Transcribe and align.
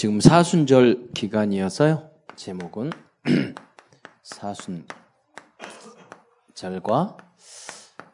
지금 0.00 0.18
사순절 0.18 1.10
기간이어서요. 1.12 2.08
제목은 2.34 2.90
사순절과 6.56 7.18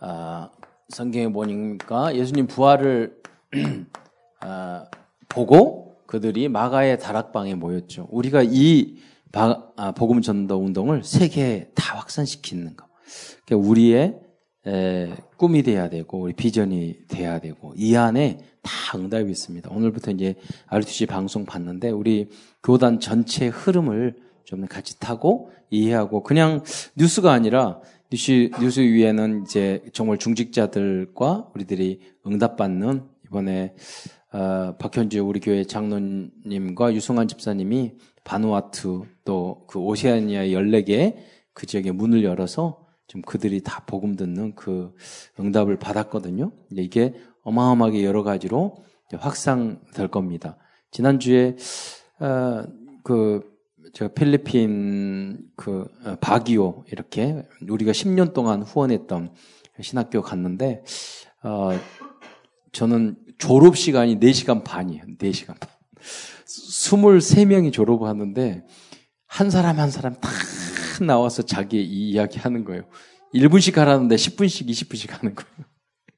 아, 0.01 0.51
성경에 0.89 1.31
보니까 1.31 2.17
예수님 2.17 2.49
부활을 2.49 3.23
아, 4.41 4.87
보고 5.29 5.95
그들이 6.09 6.49
마가의 6.49 6.99
다락방에 6.99 7.55
모였죠. 7.55 8.09
우리가 8.11 8.43
이 8.43 8.97
바, 9.31 9.71
아, 9.77 9.93
복음 9.93 10.23
전도 10.23 10.57
운동을 10.57 11.05
세계에 11.05 11.71
다 11.77 11.97
확산시키는 11.99 12.75
거. 12.75 12.89
그러니까 13.45 13.69
우리의 13.69 14.26
에, 14.67 15.15
꿈이 15.37 15.63
돼야 15.63 15.89
되고 15.89 16.21
우리 16.21 16.33
비전이 16.33 17.07
돼야 17.09 17.39
되고 17.39 17.73
이 17.77 17.95
안에 17.95 18.39
다 18.63 18.99
응답이 18.99 19.31
있습니다. 19.31 19.71
오늘부터 19.71 20.11
이제 20.11 20.35
RTC 20.67 21.07
방송 21.07 21.45
봤는데 21.45 21.91
우리 21.91 22.29
교단 22.63 22.99
전체 23.01 23.47
흐름을 23.47 24.17
좀 24.45 24.67
같이 24.67 24.99
타고 24.99 25.51
이해하고 25.71 26.23
그냥 26.23 26.63
뉴스가 26.97 27.33
아니라 27.33 27.81
뉴스 28.11 28.51
뉴스 28.61 28.81
위에는 28.81 29.43
이제 29.43 29.83
정말 29.93 30.19
중직자들과 30.19 31.51
우리들이 31.55 32.01
응답받는 32.27 33.03
이번에 33.27 33.75
어, 34.33 34.77
박현주 34.79 35.25
우리 35.25 35.41
교회 35.41 35.65
장로님과 35.65 36.95
유승환 36.95 37.29
집사님이 37.29 37.95
바누아투 38.25 39.05
또 39.25 39.67
그 39.67 39.79
오세아니아 39.81 40.45
14개 40.47 41.17
그 41.53 41.67
지역에 41.67 41.91
문을 41.93 42.25
열어서 42.25 42.86
좀 43.07 43.23
그들이 43.23 43.63
다 43.63 43.85
복음 43.87 44.17
듣는 44.17 44.55
그 44.55 44.95
응답을 45.39 45.79
받았거든요. 45.79 46.53
이게 46.73 47.15
어마어마하게 47.43 48.05
여러 48.05 48.23
가지로 48.23 48.77
확산될 49.13 50.09
겁니다. 50.09 50.57
지난주에 50.91 51.57
어, 52.19 52.65
그 53.05 53.57
제가 53.93 54.13
필리핀 54.13 55.39
그 55.57 55.87
어, 56.05 56.17
바기오 56.21 56.85
이렇게 56.91 57.47
우리가 57.69 57.93
10년 57.93 58.33
동안 58.33 58.63
후원했던 58.63 59.33
신학교 59.81 60.23
갔는데 60.23 60.83
어 61.43 61.71
저는 62.73 63.17
졸업 63.39 63.77
시간이 63.77 64.19
4시간 64.19 64.65
반이에요. 64.65 65.05
4시간 65.19 65.59
반. 65.61 65.71
23명이 66.47 67.73
졸업을 67.73 68.09
하는데 68.09 68.65
한 69.27 69.51
사람 69.51 69.79
한 69.79 69.91
사람 69.91 70.15
다 70.15 70.29
나와서 71.05 71.43
자기 71.43 71.83
이야기 71.83 72.39
하는 72.39 72.65
거예요. 72.65 72.83
1분씩 73.35 73.75
하라는데 73.77 74.15
10분씩, 74.17 74.69
20분씩 74.69 75.11
하는 75.11 75.35
거예요. 75.35 75.51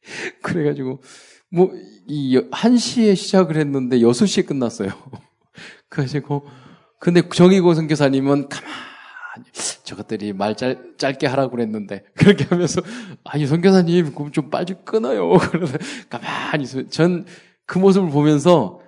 그래가지고, 0.42 1.02
뭐, 1.50 1.70
이, 2.06 2.38
1시에 2.38 3.16
시작을 3.16 3.56
했는데 3.56 3.98
6시에 3.98 4.46
끝났어요. 4.46 4.90
그래가지고, 5.88 6.46
근데 7.00 7.26
정의고 7.28 7.74
선교사님은 7.74 8.48
가만히, 8.48 9.44
저것들이 9.84 10.32
말 10.32 10.56
짧, 10.56 10.98
짧게 10.98 11.26
하라고 11.26 11.50
그랬는데, 11.52 12.04
그렇게 12.14 12.44
하면서, 12.44 12.80
아니, 13.24 13.46
선교사님, 13.46 14.14
그럼 14.14 14.32
좀 14.32 14.50
빨리 14.50 14.74
끊어요. 14.84 15.38
그러서 15.50 15.78
가만히, 16.08 16.66
전그 16.66 17.78
모습을 17.78 18.10
보면서, 18.10 18.80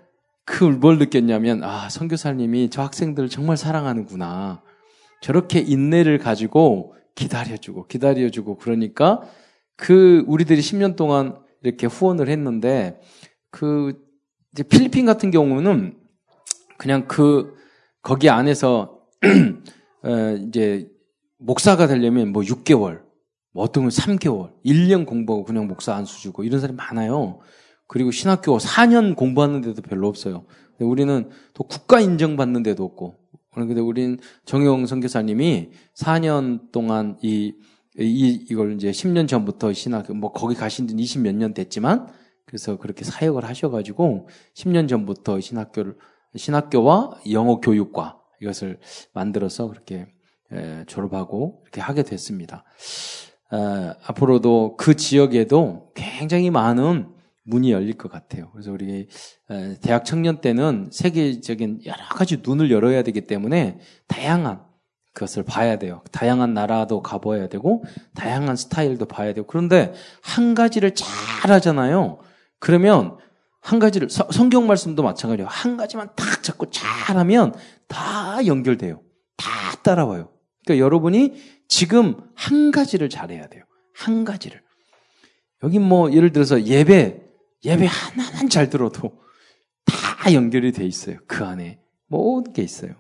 그뭘 0.45 0.99
느꼈냐면, 0.99 1.63
아, 1.63 1.89
선교사님이 1.89 2.71
저 2.71 2.83
학생들을 2.83 3.29
정말 3.29 3.57
사랑하는구나. 3.57 4.63
저렇게 5.21 5.61
인내를 5.61 6.19
가지고 6.19 6.95
기다려주고 7.15 7.87
기다려주고 7.87 8.57
그러니까 8.57 9.23
그 9.77 10.25
우리들이 10.27 10.61
10년 10.61 10.97
동안 10.97 11.39
이렇게 11.63 11.87
후원을 11.87 12.29
했는데 12.29 13.01
그 13.51 14.03
이제 14.53 14.63
필리핀 14.63 15.07
같은 15.07 15.31
경우는 15.31 15.99
그냥 16.79 17.07
그 17.07 17.55
거기 18.03 18.31
안에서 18.31 19.01
에, 20.05 20.45
이제 20.49 20.91
목사가 21.39 21.87
되려면 21.87 22.33
뭐 22.33 22.43
6개월, 22.43 23.03
뭐 23.53 23.65
어떤 23.65 23.85
건 23.85 23.91
3개월, 23.91 24.53
1년 24.65 25.07
공부하고 25.07 25.45
그냥 25.45 25.67
목사 25.67 25.95
안수 25.95 26.21
주고 26.21 26.45
이런 26.45 26.61
사람이 26.61 26.77
많아요. 26.77 27.41
그리고 27.87 28.11
신학교 28.11 28.57
4년 28.59 29.17
공부하는 29.17 29.61
데도 29.61 29.83
별로 29.83 30.09
없어요. 30.09 30.45
우리는 30.79 31.29
또 31.55 31.65
국가 31.65 32.01
인정받는 32.01 32.63
데도 32.63 32.85
없고 32.85 33.17
그런데 33.53 33.81
우린 33.81 34.19
정용 34.45 34.87
선교사님이 34.87 35.71
4년 35.97 36.71
동안 36.73 37.17
이, 37.23 37.53
이, 37.99 38.47
이걸 38.51 38.75
이제 38.75 38.91
10년 38.91 39.27
전부터 39.29 39.73
신학, 39.73 40.11
뭐 40.17 40.33
거기 40.33 40.55
가신 40.55 40.87
지20 40.87 41.21
몇 41.21 41.35
년 41.35 41.53
됐지만 41.55 42.07
그래서 42.47 42.77
그렇게 42.77 43.05
사역을 43.05 43.45
하셔가지고 43.45 44.29
10년 44.55 44.89
전부터 44.89 45.41
신학교를, 45.41 45.97
신학교와 46.37 47.21
영어 47.33 47.61
교육과 47.61 48.19
이것을 48.41 48.79
만들어서 49.13 49.69
그렇게 49.69 50.07
에, 50.53 50.85
졸업하고 50.87 51.63
이렇게 51.65 51.81
하게 51.81 52.03
됐습니다. 52.03 52.65
에, 53.53 53.57
앞으로도 54.07 54.77
그 54.77 54.95
지역에도 54.97 55.93
굉장히 55.95 56.51
많은 56.51 57.09
문이 57.45 57.73
열릴 57.73 57.97
것 57.97 58.11
같아요. 58.11 58.51
그래서 58.53 58.73
우리 58.73 59.09
대학 59.81 60.05
청년 60.05 60.41
때는 60.41 60.91
세계적인 60.93 61.81
여러 61.87 62.05
가지 62.09 62.39
눈을 62.43 62.71
열어야 62.71 63.03
되기 63.03 63.23
때문에 63.23 63.81
다양한 64.07 64.63
그것을 65.13 65.43
봐야 65.43 65.77
돼요. 65.77 66.03
다양한 66.13 66.55
나라도 66.55 67.03
가봐야 67.03 67.49
되고 67.49 67.83
다양한 68.15 68.57
스타일도 68.57 69.07
봐야 69.07 69.35
되고 69.35 69.47
그런데 69.47 69.93
한 70.23 70.55
가지를 70.55 70.95
잘 70.95 71.51
하잖아요. 71.51 72.21
그러면 72.61 73.17
한 73.61 73.79
가지를 73.79 74.09
성경 74.09 74.67
말씀도 74.67 75.03
마찬가지예요. 75.03 75.49
한 75.49 75.77
가지만 75.77 76.11
딱 76.15 76.43
잡고 76.43 76.71
잘하면 76.71 77.55
다 77.89 78.47
연결돼요. 78.47 79.03
다 79.37 79.51
따라와요. 79.83 80.31
그러니까 80.65 80.85
여러분이 80.85 81.35
지금 81.69 82.17
한 82.35 82.71
가지를 82.71 83.09
잘해야 83.09 83.49
돼요. 83.49 83.65
한 83.95 84.25
가지를. 84.25 84.63
여기 85.63 85.79
뭐 85.79 86.13
예를 86.13 86.33
들어서 86.33 86.63
예배 86.63 87.21
예배 87.65 87.87
하나만 87.87 88.49
잘 88.49 88.71
들어도 88.71 89.21
다 89.85 90.33
연결이 90.33 90.73
돼 90.73 90.85
있어요. 90.85 91.19
그 91.27 91.45
안에 91.45 91.79
모든 92.07 92.53
게 92.53 92.63
있어요. 92.63 92.93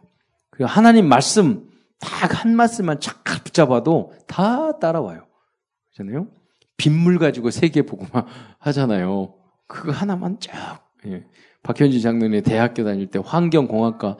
그 0.50 0.64
하나님 0.64 1.08
말씀 1.08 1.68
딱 1.98 2.32
한 2.34 2.56
말씀만 2.56 3.00
착 3.00 3.24
붙잡아도 3.24 4.14
다 4.26 4.78
따라와요. 4.78 5.26
그렇잖아요. 5.94 6.28
빗물 6.76 7.18
가지고 7.18 7.50
세계 7.50 7.82
복음화 7.82 8.26
하잖아요. 8.58 9.34
그거 9.66 9.92
하나만 9.92 10.38
쫙. 10.40 10.80
예. 11.06 11.24
박현지 11.62 12.00
장로님 12.00 12.42
대학교 12.42 12.84
다닐 12.84 13.06
때 13.08 13.20
환경공학과 13.22 14.16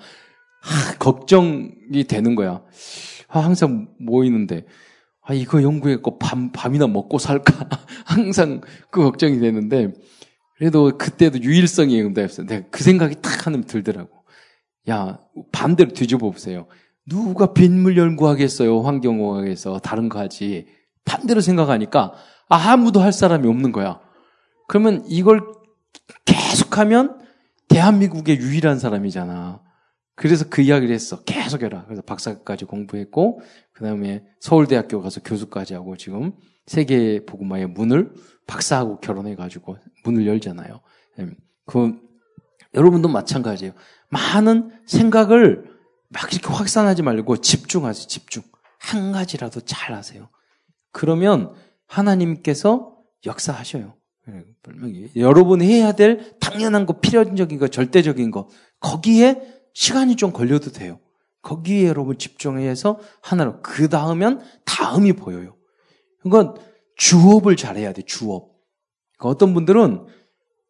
하, 0.62 0.95
걱정이 0.99 2.05
되는 2.06 2.34
거야. 2.34 2.62
아, 3.29 3.41
항상 3.41 3.89
모이는데 3.99 4.67
아 5.23 5.33
이거 5.33 5.62
연구했고 5.62 6.19
밤 6.19 6.53
밤이나 6.53 6.87
먹고 6.87 7.19
살까 7.19 7.69
항상 8.05 8.61
그 8.91 9.03
걱정이 9.03 9.39
되는데 9.39 9.93
그래도 10.60 10.98
그때도 10.98 11.41
유일성이 11.41 12.03
응답했어요. 12.03 12.47
내가 12.47 12.66
그 12.71 12.84
생각이 12.84 13.22
딱 13.22 13.47
하나 13.47 13.62
들더라고. 13.62 14.10
야, 14.91 15.19
반대로 15.53 15.94
뒤집어 15.94 16.31
보세요. 16.31 16.66
누가 17.06 17.54
빗물 17.54 17.97
연구하겠어요? 17.97 18.82
환경공학에서 18.82 19.78
다른 19.78 20.10
거 20.10 20.19
하지. 20.19 20.66
반대로 21.06 21.41
생각하니까 21.41 22.12
아무도 22.50 23.00
할 23.00 23.10
사람이 23.15 23.49
없는 23.49 23.72
거야. 23.72 24.00
그러면 24.69 25.03
이걸 25.09 25.41
계속하면 26.26 27.22
대한민국의 27.69 28.37
유일한 28.37 28.78
사람이잖아. 28.78 29.62
그래서 30.15 30.44
그 30.50 30.60
이야기를 30.60 30.94
했어. 30.94 31.22
계속 31.22 31.62
해라. 31.62 31.84
그래서 31.87 32.03
박사까지 32.03 32.66
공부했고, 32.66 33.41
그 33.72 33.82
다음에 33.82 34.25
서울대학교 34.41 35.00
가서 35.00 35.22
교수까지 35.22 35.72
하고 35.72 35.97
지금 35.97 36.32
세계 36.66 37.25
복음화의 37.25 37.69
문을 37.69 38.12
박사하고 38.47 39.00
결혼해가지고 39.00 39.78
문을 40.05 40.27
열잖아요. 40.27 40.81
예. 41.19 41.27
그, 41.66 41.99
여러분도 42.75 43.09
마찬가지예요. 43.09 43.72
많은 44.09 44.71
생각을 44.87 45.64
막 46.08 46.32
이렇게 46.32 46.49
확산하지 46.49 47.02
말고 47.02 47.38
집중하세요, 47.38 48.06
집중. 48.06 48.43
한 48.79 49.12
가지라도 49.12 49.61
잘 49.61 49.94
하세요. 49.94 50.29
그러면 50.93 51.55
하나님께서 51.87 52.97
역사하셔요. 53.26 53.94
예, 54.29 54.44
여러분이 55.17 55.67
해야 55.67 55.93
될 55.93 56.38
당연한 56.41 56.87
거, 56.87 57.00
필연적인 57.00 57.58
거, 57.58 57.69
절대적인 57.69 58.31
거, 58.31 58.49
거기에 58.81 59.41
시간이 59.75 60.17
좀 60.17 60.32
걸려도 60.32 60.73
돼요. 60.73 60.99
거기에 61.43 61.87
여러분 61.87 62.19
집중해서 62.19 62.99
하나로. 63.23 63.62
그 63.62 63.88
다음엔 63.88 64.41
다음이 64.64 65.14
보여요. 65.14 65.56
그건 66.23 66.55
주업을 66.97 67.56
잘해야 67.56 67.93
돼, 67.93 68.02
주업. 68.02 68.50
그러니까 69.20 69.28
어떤 69.28 69.55
분들은 69.55 70.06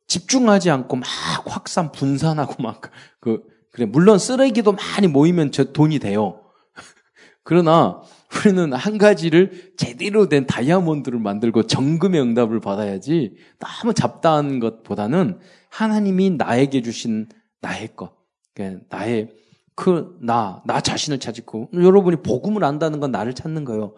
집중하지 0.09 0.71
않고 0.71 0.97
막 0.97 1.07
확산, 1.47 1.93
분산하고 1.93 2.63
막, 2.63 2.83
그, 3.21 3.43
그래, 3.73 3.87
물론 3.87 4.19
쓰레기도 4.19 4.73
많이 4.73 5.07
모이면 5.07 5.53
저 5.53 5.73
돈이 5.73 6.01
돼요. 6.01 6.43
그러나 7.45 8.03
우리는 8.45 8.73
한 8.73 8.99
가지를 8.99 9.73
제대로 9.77 10.29
된 10.29 10.47
다이아몬드를 10.47 11.19
만들고 11.21 11.67
정금의 11.67 12.21
응답을 12.21 12.61
받아야지 12.61 13.37
너무 13.59 13.95
잡다한 13.95 14.59
것보다는 14.59 15.39
하나님이 15.69 16.31
나에게 16.31 16.83
주신 16.83 17.29
나의 17.61 17.95
것, 17.95 18.13
그러니까 18.55 18.85
나의 18.89 19.31
그 19.77 20.17
나, 20.21 20.63
나 20.67 20.81
자신을 20.81 21.21
찾고 21.21 21.71
여러분이 21.73 22.23
복음을 22.23 22.65
안다는 22.65 22.99
건 23.01 23.13
나를 23.13 23.35
찾는 23.35 23.65
거예요. 23.65 23.95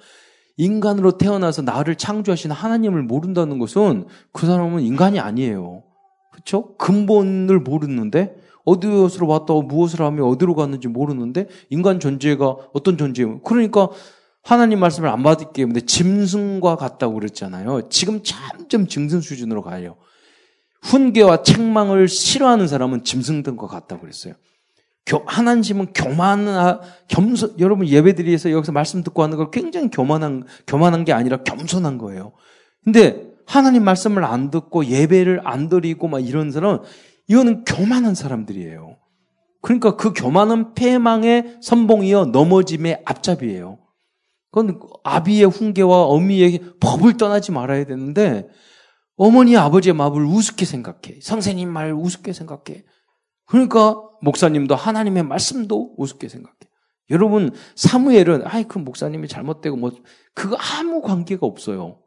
인간으로 0.57 1.19
태어나서 1.19 1.63
나를 1.63 1.97
창조하신 1.97 2.51
하나님을 2.51 3.03
모른다는 3.03 3.59
것은 3.59 4.07
그 4.33 4.47
사람은 4.47 4.83
인간이 4.83 5.19
아니에요. 5.21 5.83
그렇죠? 6.31 6.75
근본을 6.77 7.61
모르는데 7.61 8.35
어디서로 8.65 9.27
왔다고 9.27 9.63
무엇을 9.63 10.03
하며 10.03 10.25
어디로 10.27 10.55
갔는지 10.55 10.89
모르는데 10.89 11.49
인간 11.71 12.01
존재가 12.01 12.57
어떤 12.73 12.97
존재예요. 12.97 13.41
그러니까 13.43 13.89
하나님 14.43 14.81
말씀을 14.81 15.09
안 15.09 15.23
받기 15.23 15.47
때문에 15.53 15.81
짐승과 15.81 16.77
같다고 16.77 17.15
그랬잖아요. 17.15 17.89
지금 17.89 18.23
점점 18.23 18.87
짐승 18.87 19.21
수준으로 19.21 19.63
가요. 19.63 19.97
훈계와 20.83 21.43
책망을 21.43 22.09
싫어하는 22.09 22.67
사람은 22.67 23.05
짐승들과 23.05 23.69
같다고 23.69 24.03
그랬어요. 24.03 24.35
하나님은 25.27 25.93
교만한 25.95 26.81
겸손 27.09 27.57
여러분 27.59 27.89
예배드리에서 27.89 28.51
여기서 28.51 28.73
말씀 28.73 29.03
듣고 29.03 29.23
하는 29.23 29.37
걸 29.37 29.51
굉장히 29.51 29.91
교만한 29.91 30.45
교만한 30.67 31.05
게 31.05 31.13
아니라 31.13 31.43
겸손한 31.43 31.99
거예요. 31.99 32.33
근데 32.85 33.33
하나님 33.47 33.85
말씀을 33.85 34.25
안 34.25 34.51
듣고 34.51 34.87
예배를 34.87 35.41
안 35.45 35.69
드리고 35.69 36.09
막 36.09 36.21
이런 36.21 36.51
사람은 36.51 36.79
이거는 37.29 37.65
교만한 37.65 38.15
사람들이에요. 38.15 38.97
그러니까 39.61 39.97
그 39.97 40.13
교만은 40.13 40.75
패망의 40.75 41.59
선봉이요 41.63 42.27
넘어짐의 42.27 43.03
앞잡이에요. 43.05 43.79
그건 44.51 44.81
아비의 45.03 45.47
훈계와 45.47 46.05
어미의 46.05 46.61
법을 46.81 47.17
떠나지 47.17 47.53
말아야 47.53 47.85
되는데 47.85 48.47
어머니 49.17 49.57
아버지의 49.57 49.95
마음을 49.95 50.25
우습게 50.25 50.65
생각해. 50.65 51.21
선생님 51.23 51.71
말 51.71 51.93
우습게 51.93 52.33
생각해. 52.33 52.85
그러니까 53.53 54.03
목사님도 54.23 54.75
하나님의 54.75 55.25
말씀도 55.25 55.97
우습게 55.99 56.27
생각해. 56.29 56.57
여러분 57.11 57.51
사무엘은 57.75 58.47
아이 58.47 58.65
그 58.65 58.79
목사님이 58.79 59.29
잘못되고 59.29 59.77
뭐 59.77 59.93
그거 60.33 60.57
아무 60.57 61.03
관계가 61.03 61.47
없어요. 61.47 61.99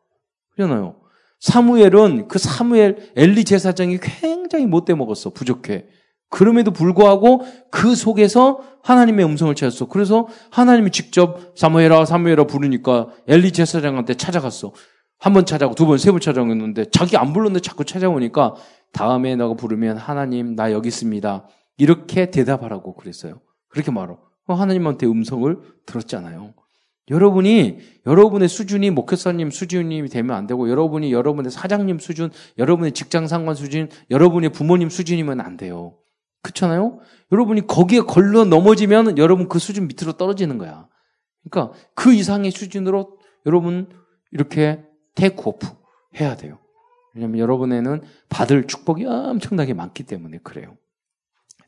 그러잖아요. 0.56 0.96
사무엘은 1.40 2.30
그 2.30 2.40
사무엘 2.40 3.12
엘리 3.16 3.44
제사장이 3.44 4.00
굉장히 4.02 4.66
못돼 4.66 4.96
먹었어. 4.96 5.30
부족해. 5.30 5.86
그럼에도 6.30 6.72
불구하고 6.72 7.44
그 7.70 7.94
속에서 7.94 8.62
하나님의 8.82 9.24
음성을 9.24 9.54
찾았어. 9.54 9.86
그래서 9.86 10.28
하나님이 10.50 10.90
직접 10.90 11.56
사무엘아 11.56 12.06
사무엘아 12.06 12.46
부르니까 12.46 13.10
엘리 13.28 13.52
제사장한테 13.52 14.16
찾아갔어. 14.16 14.74
한 15.20 15.34
번 15.34 15.46
찾아고 15.46 15.76
두 15.76 15.86
번, 15.86 15.98
세 15.98 16.12
번 16.12 16.20
찾아오는데 16.22 16.86
자기 16.92 17.18
안 17.18 17.34
불렀는데 17.34 17.62
자꾸 17.62 17.86
찾아오니까 17.86 18.56
다음에 18.92 19.36
너가 19.36 19.56
부르면 19.56 19.98
하나님 19.98 20.56
나 20.56 20.72
여기 20.72 20.88
있습니다. 20.90 21.48
이렇게 21.78 22.32
대답하라고 22.32 22.96
그랬어요. 22.96 23.42
그렇게 23.70 23.92
말하고 23.92 24.20
하나님한테 24.48 25.06
음성을 25.08 25.58
들었잖아요. 25.86 26.54
여러분이 27.10 27.78
여러분의 28.08 28.48
수준이 28.50 28.90
목회사님 28.92 29.52
수준이 29.52 30.08
되면 30.10 30.36
안 30.36 30.48
되고 30.48 30.70
여러분이 30.70 31.12
여러분의 31.14 31.52
사장님 31.52 32.00
수준, 32.00 32.32
여러분의 32.58 32.94
직장 32.94 33.28
상관 33.28 33.54
수준, 33.56 33.90
여러분의 34.10 34.52
부모님 34.52 34.90
수준이면 34.90 35.40
안 35.40 35.56
돼요. 35.58 35.98
그렇잖아요? 36.42 37.00
여러분이 37.32 37.68
거기에 37.68 38.02
걸러 38.02 38.44
넘어지면 38.46 39.18
여러분 39.18 39.48
그 39.48 39.60
수준 39.60 39.88
밑으로 39.88 40.14
떨어지는 40.14 40.58
거야. 40.58 40.88
그러니까 41.44 41.78
그 41.94 42.14
이상의 42.14 42.52
수준으로 42.52 43.18
여러분 43.46 43.90
이렇게 44.32 44.84
테이크오프 45.16 45.68
해야 46.20 46.36
돼요. 46.36 46.60
왜냐하면 47.14 47.40
여러분에는 47.40 48.02
받을 48.30 48.68
축복이 48.68 49.06
엄청나게 49.06 49.74
많기 49.74 50.04
때문에 50.04 50.40
그래요. 50.44 50.76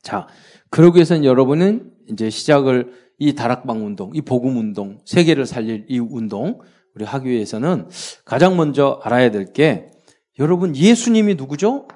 자, 0.02 0.26
그러기 0.70 0.96
위해서는 0.96 1.24
여러분은 1.24 1.90
이제 2.10 2.30
시작을 2.30 2.92
이 3.18 3.34
다락방 3.34 3.84
운동, 3.84 4.12
이 4.14 4.20
복음 4.20 4.56
운동, 4.58 5.00
세계를 5.04 5.44
살릴 5.46 5.86
이 5.88 5.98
운동 5.98 6.60
우리 6.94 7.04
하기 7.04 7.28
위해서는 7.28 7.88
가장 8.24 8.56
먼저 8.56 9.00
알아야 9.02 9.30
될 9.30 9.52
게 9.52 9.90
여러분 10.38 10.76
예수님이 10.76 11.34
누구죠? 11.34 11.88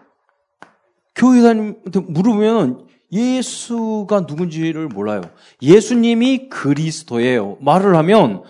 교회사님한테 1.14 2.00
물어보면 2.00 2.87
예수가 3.12 4.20
누군지를 4.20 4.88
몰라요. 4.88 5.20
예수님이 5.60 6.49
그리스도예요. 6.49 7.58
말을 7.60 7.94
하면 7.96 8.43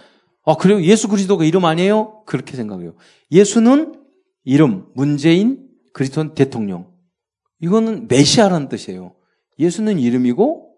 아 0.44 0.56
그래요? 0.56 0.82
예수 0.82 1.08
그리스도가 1.08 1.44
이름 1.44 1.64
아니에요? 1.64 2.24
그렇게 2.26 2.56
생각해요. 2.56 2.94
예수는 3.30 3.94
이름 4.44 4.86
문재인 4.94 5.68
그리스도 5.92 6.34
대통령. 6.34 6.90
이거는 7.60 8.08
메시아라는 8.08 8.68
뜻이에요. 8.68 9.14
예수는 9.58 9.98
이름이고 9.98 10.74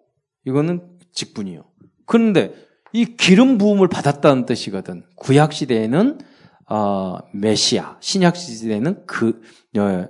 이거는 0.46 0.98
직분이요. 1.12 1.64
그런데 2.04 2.54
이 2.92 3.16
기름 3.16 3.58
부음을 3.58 3.88
받았다는 3.88 4.46
뜻이거든. 4.46 5.04
구약 5.16 5.52
시대에는 5.52 6.18
어, 6.68 7.18
메시아, 7.32 7.98
신약 8.00 8.36
시대에는 8.36 9.06
그 9.06 9.40
어, 9.76 10.08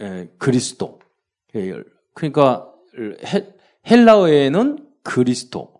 에, 0.00 0.28
그리스도. 0.38 1.00
예, 1.54 1.74
그러니까 2.14 2.68
헬라어에는 3.88 4.88
그리스도. 5.02 5.74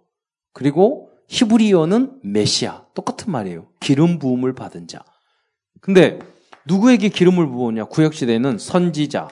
그리고 0.53 1.04
히브리어는 1.29 2.21
메시아. 2.23 2.85
똑같은 2.95 3.33
말이에요. 3.33 3.67
기름 3.81 4.19
부음을 4.19 4.55
받은 4.55 4.89
자. 4.89 5.05
근데 5.81 6.19
누구에게 6.67 7.09
기름을 7.09 7.49
부었냐? 7.49 7.85
구약 7.85 8.15
시대에는 8.15 8.59
선지자, 8.59 9.29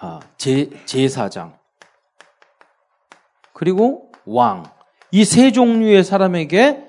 아, 0.00 0.20
제, 0.36 0.70
제사장, 0.84 1.56
그리고 3.54 4.10
왕. 4.26 4.64
이 5.12 5.24
세 5.24 5.52
종류의 5.52 6.04
사람에게 6.04 6.84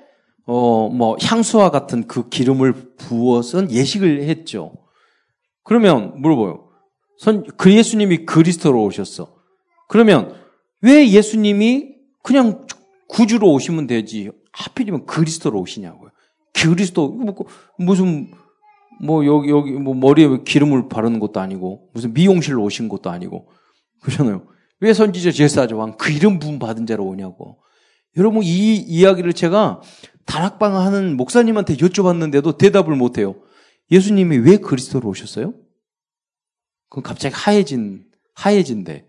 어, 0.46 0.88
뭐 0.88 1.16
향수와 1.22 1.70
같은 1.70 2.06
그 2.06 2.28
기름을 2.28 2.96
부어서 2.96 3.70
예식을 3.70 4.22
했죠. 4.24 4.72
그러면 5.62 6.20
물어봐요. 6.20 6.68
선, 7.18 7.44
그 7.56 7.72
예수님이 7.72 8.26
그리스도로 8.26 8.82
오셨어. 8.84 9.34
그러면 9.88 10.34
왜 10.82 11.08
예수님이 11.08 11.94
그냥 12.22 12.66
구주로 13.08 13.52
오시면 13.52 13.86
되지? 13.86 14.30
하필이면 14.52 15.06
그리스도로 15.06 15.60
오시냐고요. 15.60 16.10
그리스도 16.52 17.08
뭐, 17.08 17.34
무슨 17.78 18.30
뭐 19.02 19.26
여기 19.26 19.50
여기 19.50 19.72
뭐 19.72 19.94
머리에 19.94 20.42
기름을 20.44 20.88
바르는 20.88 21.18
것도 21.18 21.40
아니고 21.40 21.90
무슨 21.92 22.12
미용실로 22.14 22.62
오신 22.62 22.88
것도 22.88 23.10
아니고 23.10 23.48
그러잖아요. 24.02 24.46
왜 24.80 24.92
선지자 24.92 25.32
제사자 25.32 25.74
왕 25.76 25.96
그 25.96 26.12
이름 26.12 26.38
부음 26.38 26.58
받은 26.58 26.86
자로 26.86 27.04
오냐고. 27.04 27.58
여러분 28.16 28.42
이 28.44 28.76
이야기를 28.76 29.32
제가 29.32 29.80
다락방 30.26 30.76
하는 30.76 31.16
목사님한테 31.16 31.76
여쭤봤는데도 31.76 32.56
대답을 32.58 32.94
못 32.96 33.18
해요. 33.18 33.34
예수님이 33.90 34.38
왜 34.38 34.56
그리스도로 34.56 35.08
오셨어요? 35.08 35.54
그럼 36.88 37.02
갑자기 37.02 37.34
하얘진 37.34 38.04
하얘진대. 38.34 39.06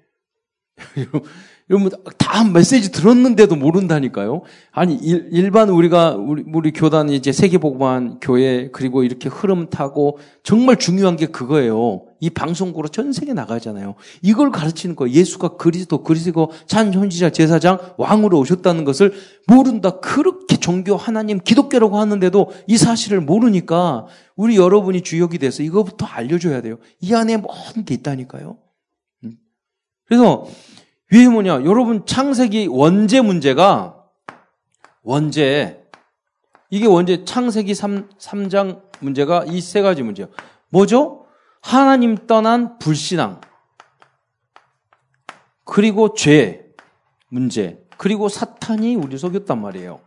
여러분 1.70 1.90
다 2.18 2.44
메시지 2.44 2.92
들었는데도 2.92 3.56
모른다니까요. 3.56 4.44
아니 4.72 4.96
일, 4.96 5.50
반 5.52 5.70
우리가 5.70 6.16
우리, 6.16 6.44
우리 6.54 6.72
교단 6.72 7.10
이제 7.10 7.32
세계복음한 7.32 8.20
교회 8.22 8.70
그리고 8.72 9.04
이렇게 9.04 9.30
흐름 9.30 9.70
타고 9.70 10.20
정말 10.44 10.78
중요한 10.78 11.16
게 11.16 11.28
그거예요. 11.28 12.04
이 12.20 12.30
방송국으로 12.30 12.90
전 12.90 13.14
세계 13.14 13.34
나가잖아요. 13.34 13.96
이걸 14.22 14.52
가르치는 14.52 14.96
거 14.96 15.10
예수가 15.10 15.58
그리스도 15.58 16.04
그리스도 16.04 16.52
찬 16.68 16.94
현지자 16.94 17.32
제사장 17.32 17.80
왕으로 17.98 18.38
오셨다는 18.40 18.84
것을 18.84 19.14
모른다. 19.48 20.00
그렇게 20.00 20.58
종교 20.58 20.96
하나님 20.96 21.40
기독교라고 21.40 21.98
하는데도 21.98 22.52
이 22.68 22.78
사실을 22.78 23.22
모르니까 23.22 24.06
우리 24.36 24.58
여러분이 24.58 25.02
주역이 25.02 25.40
돼서 25.40 25.64
이거부터 25.64 26.06
알려줘야 26.06 26.62
돼요. 26.62 26.78
이 27.00 27.14
안에 27.14 27.38
모든 27.38 27.86
게 27.86 27.96
있다니까요. 27.96 28.58
음. 30.06 30.08
그래서 30.08 30.48
왜 31.12 31.28
뭐냐? 31.28 31.64
여러분 31.66 32.06
창세기 32.06 32.68
원죄 32.68 33.22
문제가 33.22 34.04
원죄 35.04 35.84
이게 36.70 36.88
원죄 36.88 37.26
창세기 37.26 37.74
3, 37.76 38.10
3장 38.18 38.82
문제가 39.00 39.46
이 39.46 39.62
세 39.62 39.82
가지 39.82 40.04
문제예요. 40.04 40.30
뭐죠? 40.70 41.26
하나님 41.62 42.28
떠난 42.28 42.78
불신앙 42.80 43.42
그리고 45.64 46.14
죄 46.14 46.66
문제 47.30 47.84
그리고 47.98 48.30
사탄이 48.30 48.96
우리 48.96 49.18
속였단 49.18 49.62
말이에요. 49.62 50.00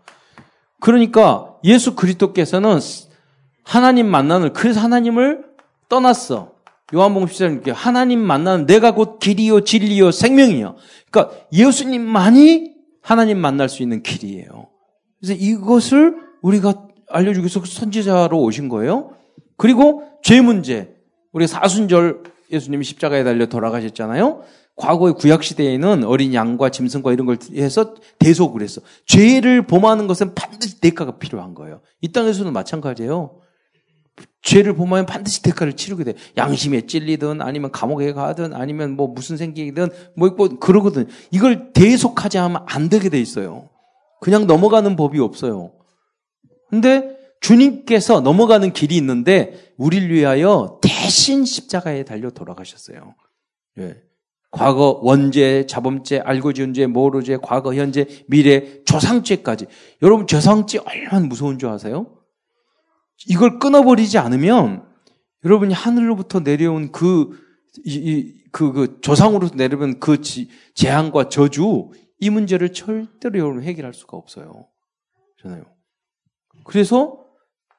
그러니까 0.80 1.54
예수 1.64 1.96
그리스도께서는 1.96 2.78
하나님 3.64 4.06
만나는 4.06 4.52
그래서 4.52 4.80
하나님을 4.80 5.44
떠났어. 5.88 6.52
요한복음 6.94 7.28
14장 7.28 7.72
하나님 7.74 8.20
만나는 8.20 8.66
내가 8.66 8.92
곧 8.94 9.18
길이요 9.18 9.64
진리요 9.64 10.10
생명이요. 10.10 10.76
그러니까 11.10 11.36
예수님만이 11.52 12.74
하나님 13.02 13.38
만날 13.38 13.68
수 13.68 13.82
있는 13.82 14.02
길이에요. 14.02 14.68
그래서 15.20 15.34
이것을 15.34 16.16
우리가 16.42 16.86
알려주기 17.10 17.44
위해서 17.44 17.62
선지자로 17.64 18.40
오신 18.40 18.68
거예요. 18.68 19.12
그리고 19.56 20.04
죄 20.22 20.40
문제. 20.40 20.94
우리 21.32 21.46
사순절 21.46 22.22
예수님이 22.50 22.84
십자가에 22.84 23.24
달려 23.24 23.46
돌아가셨잖아요. 23.46 24.42
과거의 24.76 25.14
구약 25.14 25.42
시대에는 25.42 26.04
어린 26.04 26.32
양과 26.32 26.70
짐승과 26.70 27.12
이런 27.12 27.26
걸 27.26 27.38
해서 27.54 27.94
대속을 28.18 28.62
했어. 28.62 28.80
죄를 29.06 29.66
범하는 29.66 30.06
것은 30.06 30.34
반드시 30.34 30.80
대가가 30.80 31.18
필요한 31.18 31.54
거예요. 31.54 31.80
이 32.00 32.12
땅에서도 32.12 32.50
마찬가지예요. 32.52 33.40
죄를 34.42 34.74
범하면 34.74 35.06
반드시 35.06 35.42
대가를 35.42 35.74
치르게 35.74 36.04
돼. 36.04 36.14
양심에 36.36 36.82
찔리든 36.82 37.42
아니면 37.42 37.70
감옥에 37.70 38.12
가든 38.12 38.54
아니면 38.54 38.96
뭐 38.96 39.08
무슨 39.08 39.36
생기든 39.36 39.90
뭐, 40.16 40.30
뭐 40.30 40.48
그러거든. 40.48 41.08
이걸 41.30 41.72
대속하지 41.72 42.38
않으면 42.38 42.62
안 42.66 42.88
되게 42.88 43.08
돼 43.08 43.20
있어요. 43.20 43.68
그냥 44.20 44.46
넘어가는 44.46 44.96
법이 44.96 45.18
없어요. 45.20 45.72
근데 46.70 47.16
주님께서 47.40 48.20
넘어가는 48.20 48.72
길이 48.72 48.96
있는데 48.96 49.72
우리를 49.76 50.10
위하여 50.10 50.78
대신 50.82 51.44
십자가에 51.44 52.04
달려 52.04 52.30
돌아가셨어요. 52.30 53.14
예. 53.78 53.96
과거 54.50 54.98
원죄, 55.02 55.66
자범죄, 55.66 56.20
알고 56.20 56.54
지은 56.54 56.72
죄, 56.72 56.86
모르죄, 56.86 57.36
과거, 57.36 57.74
현재, 57.74 58.06
미래, 58.28 58.82
조상죄까지. 58.84 59.66
여러분 60.02 60.26
조상죄 60.26 60.78
얼마나 60.78 61.26
무서운 61.26 61.58
줄 61.58 61.68
아세요? 61.68 62.17
이걸 63.26 63.58
끊어버리지 63.58 64.18
않으면 64.18 64.86
여러분이 65.44 65.74
하늘로부터 65.74 66.40
내려온 66.40 66.92
그, 66.92 67.38
이, 67.84 68.34
그, 68.52 68.72
그 68.72 69.00
조상으로서 69.00 69.54
내려온 69.54 70.00
그 70.00 70.20
지, 70.20 70.48
재앙과 70.74 71.28
저주 71.28 71.90
이 72.20 72.30
문제를 72.30 72.72
절대로 72.72 73.38
여러분 73.38 73.62
해결할 73.62 73.94
수가 73.94 74.16
없어요. 74.16 74.68
그잖아요. 75.36 75.64
그래서 76.64 77.24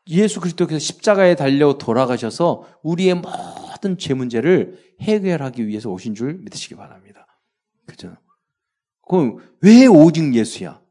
예수 0.07 0.39
그리스도께서 0.39 0.79
십자가에 0.79 1.35
달려 1.35 1.77
돌아가셔서 1.77 2.65
우리의 2.83 3.15
모든 3.15 3.97
죄 3.97 4.13
문제를 4.13 4.95
해결하기 5.01 5.67
위해서 5.67 5.89
오신 5.89 6.15
줄 6.15 6.35
믿으시기 6.35 6.75
바랍니다. 6.75 7.27
그죠? 7.85 8.15
그럼 9.07 9.37
왜 9.61 9.85
오직 9.85 10.33
예수야? 10.33 10.81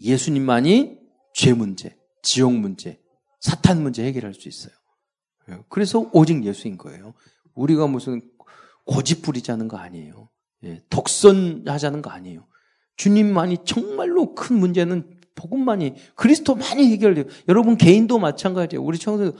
예수님만이 0.00 0.98
죄 1.34 1.52
문제, 1.52 1.98
지옥 2.22 2.54
문제, 2.54 3.00
사탄 3.40 3.82
문제 3.82 4.04
해결할 4.04 4.34
수 4.34 4.48
있어요. 4.48 4.72
그래서 5.68 6.08
오직 6.12 6.44
예수인 6.44 6.78
거예요. 6.78 7.14
우리가 7.54 7.86
무슨 7.86 8.20
고집 8.86 9.22
부리자는 9.22 9.68
거 9.68 9.78
아니에요. 9.78 10.28
예, 10.64 10.80
독선하자는 10.90 12.02
거 12.02 12.10
아니에요. 12.10 12.46
주님만이 12.96 13.58
정말로 13.64 14.34
큰 14.34 14.58
문제는 14.58 15.18
복음만이 15.34 15.94
그리스도만이 16.16 16.92
해결돼요. 16.92 17.24
여러분 17.48 17.76
개인도 17.76 18.18
마찬가지예요. 18.18 18.82
우리 18.82 18.98
청소도 18.98 19.38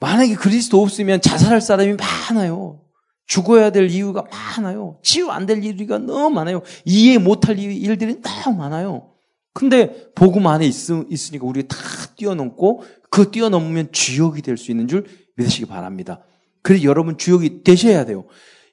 만약에 0.00 0.34
그리스도 0.34 0.82
없으면 0.82 1.20
자살할 1.20 1.60
사람이 1.60 1.94
많아요. 1.94 2.82
죽어야 3.26 3.70
될 3.70 3.88
이유가 3.90 4.24
많아요. 4.30 4.98
치유 5.02 5.30
안 5.30 5.46
될 5.46 5.62
이유가 5.62 5.98
너무 5.98 6.34
많아요. 6.34 6.62
이해 6.84 7.18
못할 7.18 7.58
일들이 7.58 8.20
너무 8.20 8.58
많아요. 8.58 9.12
근데 9.60 10.10
복음 10.14 10.46
안에 10.46 10.66
있, 10.66 10.90
으니까 10.90 11.44
우리 11.46 11.68
다 11.68 11.76
뛰어넘고 12.16 12.82
그 13.10 13.30
뛰어넘으면 13.30 13.92
주역이 13.92 14.40
될 14.40 14.56
수 14.56 14.70
있는 14.70 14.88
줄 14.88 15.04
믿으시기 15.36 15.66
바랍니다. 15.66 16.24
그래서 16.62 16.84
여러분 16.84 17.18
주역이 17.18 17.62
되셔야 17.62 18.06
돼요. 18.06 18.24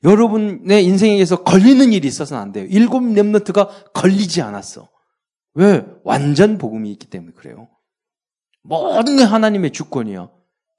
여러분의 0.06 0.86
인생에서 0.86 1.44
걸리는 1.44 1.92
일이 1.92 2.08
있어서는 2.08 2.42
안 2.42 2.52
돼요. 2.54 2.66
일곱 2.70 3.02
랩너트가 3.02 3.92
걸리지 3.94 4.42
않았어. 4.42 4.88
왜? 5.56 5.86
완전 6.06 6.58
복음이 6.58 6.90
있기 6.94 7.08
때문에 7.10 7.34
그래요. 7.34 7.68
모든 8.64 9.18
게 9.18 9.24
하나님의 9.24 9.72
주권이야. 9.72 10.30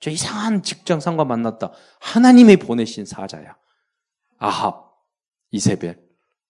저 0.00 0.10
이상한 0.10 0.62
직장 0.62 1.00
상과 1.00 1.26
만났다. 1.26 1.72
하나님의 2.00 2.56
보내신 2.56 3.04
사자야. 3.04 3.56
아합, 4.38 4.90
이세벨. 5.50 6.00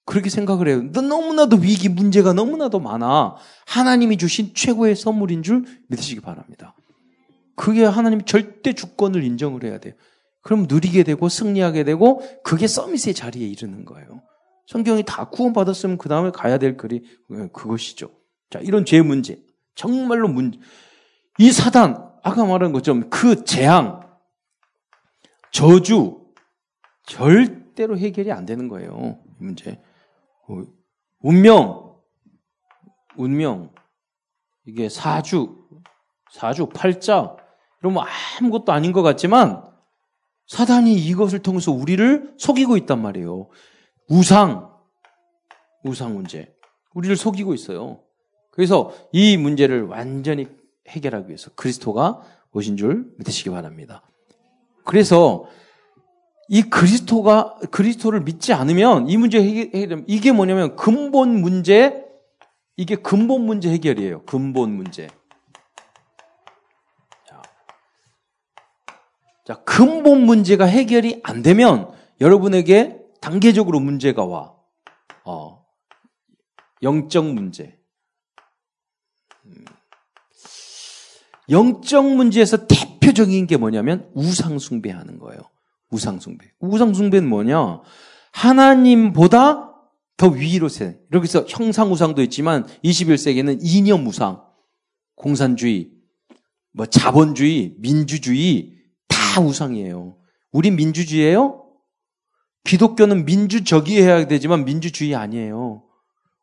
그렇게 0.09 0.31
생각을 0.31 0.69
해요. 0.69 0.83
너무나도 0.85 1.59
위기, 1.59 1.91
문제가 1.91 2.33
너무나도 2.33 2.81
많아. 2.81 3.37
하나님이 3.67 4.17
주신 4.17 4.55
최고의 4.55 4.97
선물인 4.97 5.43
줄 5.43 5.67
믿으시기 5.89 6.23
바랍니다. 6.23 6.75
그게 7.55 7.85
하나님 7.85 8.25
절대 8.25 8.73
주권을 8.73 9.23
인정을 9.23 9.65
해야 9.65 9.79
돼요. 9.79 9.93
그럼 10.41 10.65
누리게 10.67 11.03
되고 11.03 11.29
승리하게 11.29 11.85
되고 11.85 12.23
그게 12.43 12.67
서밋의 12.67 13.13
자리에 13.13 13.47
이르는 13.49 13.85
거예요. 13.85 14.23
성경이 14.67 15.03
다 15.07 15.29
구원받았으면 15.29 15.99
그 15.99 16.09
다음에 16.09 16.31
가야 16.31 16.57
될 16.57 16.79
글이 16.79 17.03
그것이죠. 17.53 18.11
자, 18.49 18.61
이런 18.61 18.87
죄 18.87 19.03
문제. 19.03 19.43
정말로 19.75 20.27
문제. 20.29 20.59
이 21.39 21.53
사단, 21.53 22.03
아까 22.23 22.47
말한 22.47 22.73
것처럼 22.73 23.11
그 23.11 23.45
재앙, 23.45 24.01
저주, 25.53 26.23
절대로 27.05 27.99
해결이 27.99 28.33
안 28.33 28.47
되는 28.47 28.69
거예요. 28.69 29.19
이 29.27 29.45
문제. 29.45 29.79
어, 30.49 30.63
운명, 31.21 31.97
운명, 33.17 33.73
이게 34.65 34.89
사주, 34.89 35.69
사주, 36.31 36.69
팔자, 36.69 37.37
이러면 37.81 38.05
아무것도 38.41 38.73
아닌 38.73 38.93
것 38.93 39.03
같지만 39.03 39.65
사단이 40.47 40.95
이것을 40.95 41.41
통해서 41.41 41.73
우리를 41.73 42.35
속이고 42.39 42.77
있단 42.79 43.01
말이에요. 43.01 43.49
우상, 44.09 44.75
우상 45.85 46.15
문제. 46.15 46.55
우리를 46.95 47.17
속이고 47.17 47.55
있어요. 47.55 48.03
그래서 48.51 48.93
이 49.13 49.37
문제를 49.37 49.85
완전히 49.85 50.49
해결하기 50.89 51.29
위해서 51.29 51.51
그리스도가 51.55 52.23
오신 52.53 52.77
줄 52.77 53.13
믿으시기 53.19 53.51
바랍니다. 53.51 54.03
그래서 54.85 55.47
이 56.49 56.63
그리스도가 56.63 57.57
그리스도를 57.71 58.23
믿지 58.23 58.55
않으면 58.55 59.09
이 59.09 59.17
문제 59.17 59.43
해결 59.43 60.05
이게 60.07 60.33
뭐냐면 60.33 60.77
근본 60.77 61.41
문제 61.41 62.09
이게 62.77 62.95
근본 62.95 63.43
문제 63.43 63.71
해결이에요. 63.71 64.23
근본 64.23 64.71
문제. 64.71 65.09
자, 67.27 67.43
자 69.45 69.55
근본 69.65 70.23
문제가 70.23 70.65
해결이 70.65 71.21
안 71.25 71.43
되면 71.43 71.93
여러분에게 72.21 73.01
단계적으로 73.21 73.81
문제가 73.81 74.25
와. 74.25 74.55
어, 75.25 75.67
영적 76.83 77.27
문제. 77.35 77.77
영적 81.51 82.15
문제에서 82.15 82.67
대표적인 82.67 83.47
게 83.49 83.57
뭐냐면 83.57 84.11
우상숭배하는 84.15 85.19
거예요. 85.19 85.41
우상숭배. 85.91 86.47
우상숭배는 86.61 87.29
뭐냐? 87.29 87.81
하나님보다 88.33 89.75
더 90.17 90.29
위로 90.29 90.69
세. 90.69 90.99
해서 91.15 91.45
형상우상도 91.49 92.23
있지만 92.23 92.67
21세기는 92.85 93.59
이념우상, 93.63 94.43
공산주의, 95.15 95.91
뭐 96.73 96.87
자본주의, 96.87 97.75
민주주의 97.79 98.75
다 99.07 99.41
우상이에요. 99.41 100.17
우린 100.53 100.77
민주주의예요? 100.77 101.65
기독교는 102.65 103.25
민주적이 103.25 104.03
해야 104.03 104.27
되지만 104.27 104.65
민주주의 104.65 105.15
아니에요. 105.15 105.85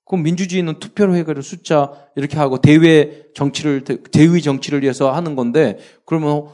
그럼 0.06 0.24
민주주의는 0.24 0.80
투표로 0.80 1.16
해가지고 1.16 1.42
숫자 1.42 1.92
이렇게 2.16 2.38
하고 2.38 2.60
대외 2.60 3.26
정치를, 3.36 3.84
대위 3.84 4.42
정치를 4.42 4.84
위해서 4.84 5.12
하는 5.12 5.36
건데, 5.36 5.78
그러면 6.06 6.48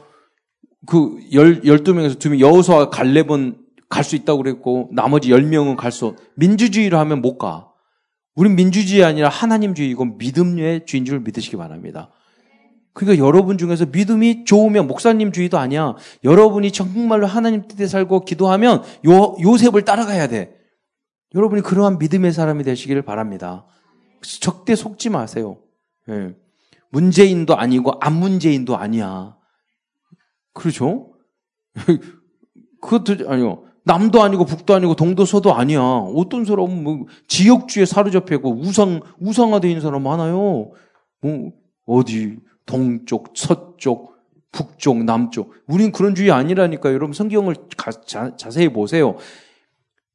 그 0.86 1.18
열, 1.32 1.60
12명에서 1.62 2.18
2명, 2.18 2.40
여호수아 2.40 2.90
갈렙은 2.90 3.58
갈 3.88 4.04
수 4.04 4.16
있다고 4.16 4.42
그랬고, 4.42 4.88
나머지 4.92 5.28
10명은 5.30 5.76
갈 5.76 5.92
수, 5.92 6.16
민주주의로 6.34 6.98
하면 6.98 7.20
못 7.20 7.38
가. 7.38 7.68
우린 8.34 8.56
민주주의 8.56 9.04
아니라 9.04 9.28
하나님주의고 9.28 10.16
믿음의 10.16 10.86
주인 10.86 11.04
줄 11.04 11.20
믿으시기 11.20 11.56
바랍니다. 11.56 12.10
그러니까 12.94 13.24
여러분 13.24 13.58
중에서 13.58 13.86
믿음이 13.86 14.44
좋으면 14.44 14.86
목사님 14.86 15.32
주의도 15.32 15.58
아니야. 15.58 15.94
여러분이 16.24 16.72
정말로 16.72 17.26
하나님 17.26 17.66
뜻에 17.66 17.86
살고 17.86 18.24
기도하면 18.24 18.82
요, 19.06 19.36
요셉을 19.40 19.84
따라가야 19.84 20.28
돼. 20.28 20.56
여러분이 21.34 21.62
그러한 21.62 21.98
믿음의 21.98 22.32
사람이 22.32 22.64
되시기를 22.64 23.02
바랍니다. 23.02 23.66
적대 24.22 24.74
속지 24.74 25.10
마세요. 25.10 25.58
예. 26.10 26.34
문재인도 26.90 27.56
아니고 27.56 27.94
안 28.00 28.14
문재인도 28.14 28.76
아니야. 28.76 29.36
그렇죠? 30.52 31.12
그것도 32.80 33.30
아니요. 33.30 33.64
남도 33.84 34.22
아니고 34.22 34.44
북도 34.44 34.74
아니고 34.74 34.94
동도 34.94 35.24
서도 35.24 35.54
아니야. 35.54 35.80
어떤 35.80 36.44
사람은 36.44 36.84
뭐 36.84 37.06
지역주에 37.26 37.84
사로잡히고 37.84 38.60
우상 38.60 39.00
우상화되어 39.18 39.70
있는 39.70 39.80
사람 39.80 40.02
많아요. 40.02 40.70
뭐 41.20 41.52
어디 41.86 42.38
동쪽, 42.66 43.32
서쪽, 43.34 44.12
북쪽, 44.52 45.04
남쪽. 45.04 45.54
우린 45.66 45.90
그런 45.90 46.14
주의 46.14 46.30
아니라니까 46.30 46.90
여러분 46.92 47.12
성경을 47.12 47.56
가, 47.76 47.90
자, 47.90 48.36
자세히 48.36 48.68
보세요. 48.68 49.16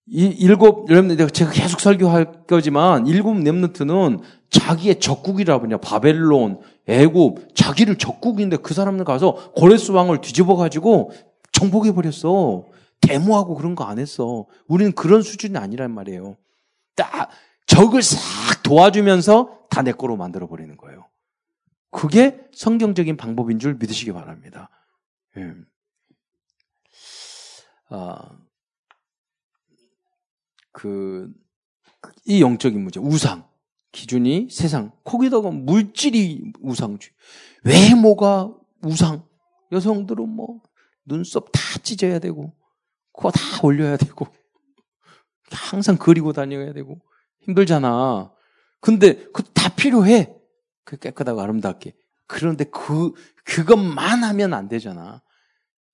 이 0.10 0.28
일곱 0.28 0.90
렘넌트 0.90 1.28
제가 1.28 1.52
계속 1.52 1.82
설교할 1.82 2.46
거지만 2.48 3.08
일곱 3.08 3.38
렘넌트는 3.40 4.20
자기의 4.50 5.00
적국이라 5.02 5.60
그냐 5.60 5.78
바벨론, 5.78 6.62
애굽 6.88 7.56
자기를 7.56 7.98
적국인데 7.98 8.58
그 8.58 8.74
사람들 8.74 9.06
가서 9.06 9.52
고레스 9.54 9.92
왕을 9.92 10.22
뒤집어 10.22 10.56
가지고 10.56 11.12
정복해 11.52 11.92
버렸어. 11.94 12.66
데모하고 13.02 13.56
그런 13.56 13.76
거 13.76 13.84
안 13.86 14.00
했어. 14.00 14.46
우리는 14.68 14.92
그런 14.94 15.22
수준이 15.22 15.58
아니란 15.58 15.92
말이에요. 15.92 16.38
딱 16.96 17.30
적을 17.68 18.02
싹 18.02 18.64
도와주면서 18.64 19.68
다 19.70 19.82
내 19.82 19.92
거로 19.92 20.16
만들어 20.18 20.48
버리는 20.48 20.76
거예요. 20.78 21.08
그게 21.92 22.40
성경적인 22.54 23.16
방법인 23.18 23.60
줄 23.60 23.76
믿으시기 23.76 24.12
바랍니다. 24.14 24.70
예. 25.38 25.54
아, 27.90 28.30
그, 30.72 31.32
이 32.26 32.42
영적인 32.42 32.82
문제, 32.82 33.00
우상. 33.00 33.48
기준이 33.92 34.48
세상. 34.52 34.92
거기다가 35.04 35.52
물질이 35.52 36.54
우상주의. 36.62 37.12
외모가 37.64 38.54
우상. 38.84 39.26
여성들은 39.72 40.30
뭐, 40.30 40.62
눈썹 41.06 41.52
다 41.52 41.60
찢어야 41.82 42.20
되고, 42.20 42.54
그거 43.14 43.32
다 43.32 43.40
올려야 43.64 43.98
되고, 43.98 44.28
항상 45.52 45.98
그리고 45.98 46.32
다녀야 46.34 46.74
되고, 46.74 47.00
힘들잖아. 47.42 48.32
근데 48.80 49.16
그거 49.16 49.44
다 49.54 49.70
필요해. 49.70 50.34
그 50.84 50.98
깨끗하고 50.98 51.42
아름답게. 51.42 51.94
그런데 52.28 52.66
그, 52.66 53.12
그것만 53.44 54.24
하면 54.24 54.54
안 54.54 54.68
되잖아. 54.68 55.22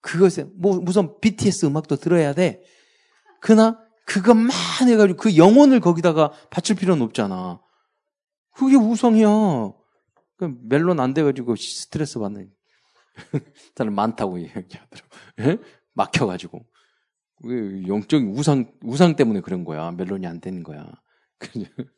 그것에, 0.01 0.45
뭐, 0.55 0.79
무슨 0.79 1.19
BTS 1.19 1.65
음악도 1.67 1.95
들어야 1.95 2.33
돼. 2.33 2.61
그러나 3.39 3.79
그것만 4.05 4.51
해가지고 4.87 5.17
그 5.17 5.37
영혼을 5.37 5.79
거기다가 5.79 6.31
바칠 6.49 6.75
필요는 6.75 7.03
없잖아. 7.03 7.61
그게 8.53 8.75
우성이야. 8.75 9.73
그 10.37 10.55
멜론 10.63 10.99
안 10.99 11.13
돼가지고 11.13 11.55
스트레스 11.55 12.19
받는 12.19 12.51
사람 13.75 13.95
많다고 13.95 14.39
얘기하더라고. 14.39 15.09
예? 15.39 15.57
막혀가지고. 15.93 16.65
영적인 17.87 18.29
우상, 18.37 18.71
우상 18.83 19.15
때문에 19.15 19.41
그런 19.41 19.65
거야. 19.65 19.91
멜론이 19.91 20.25
안 20.27 20.39
되는 20.39 20.63
거야. 20.63 20.89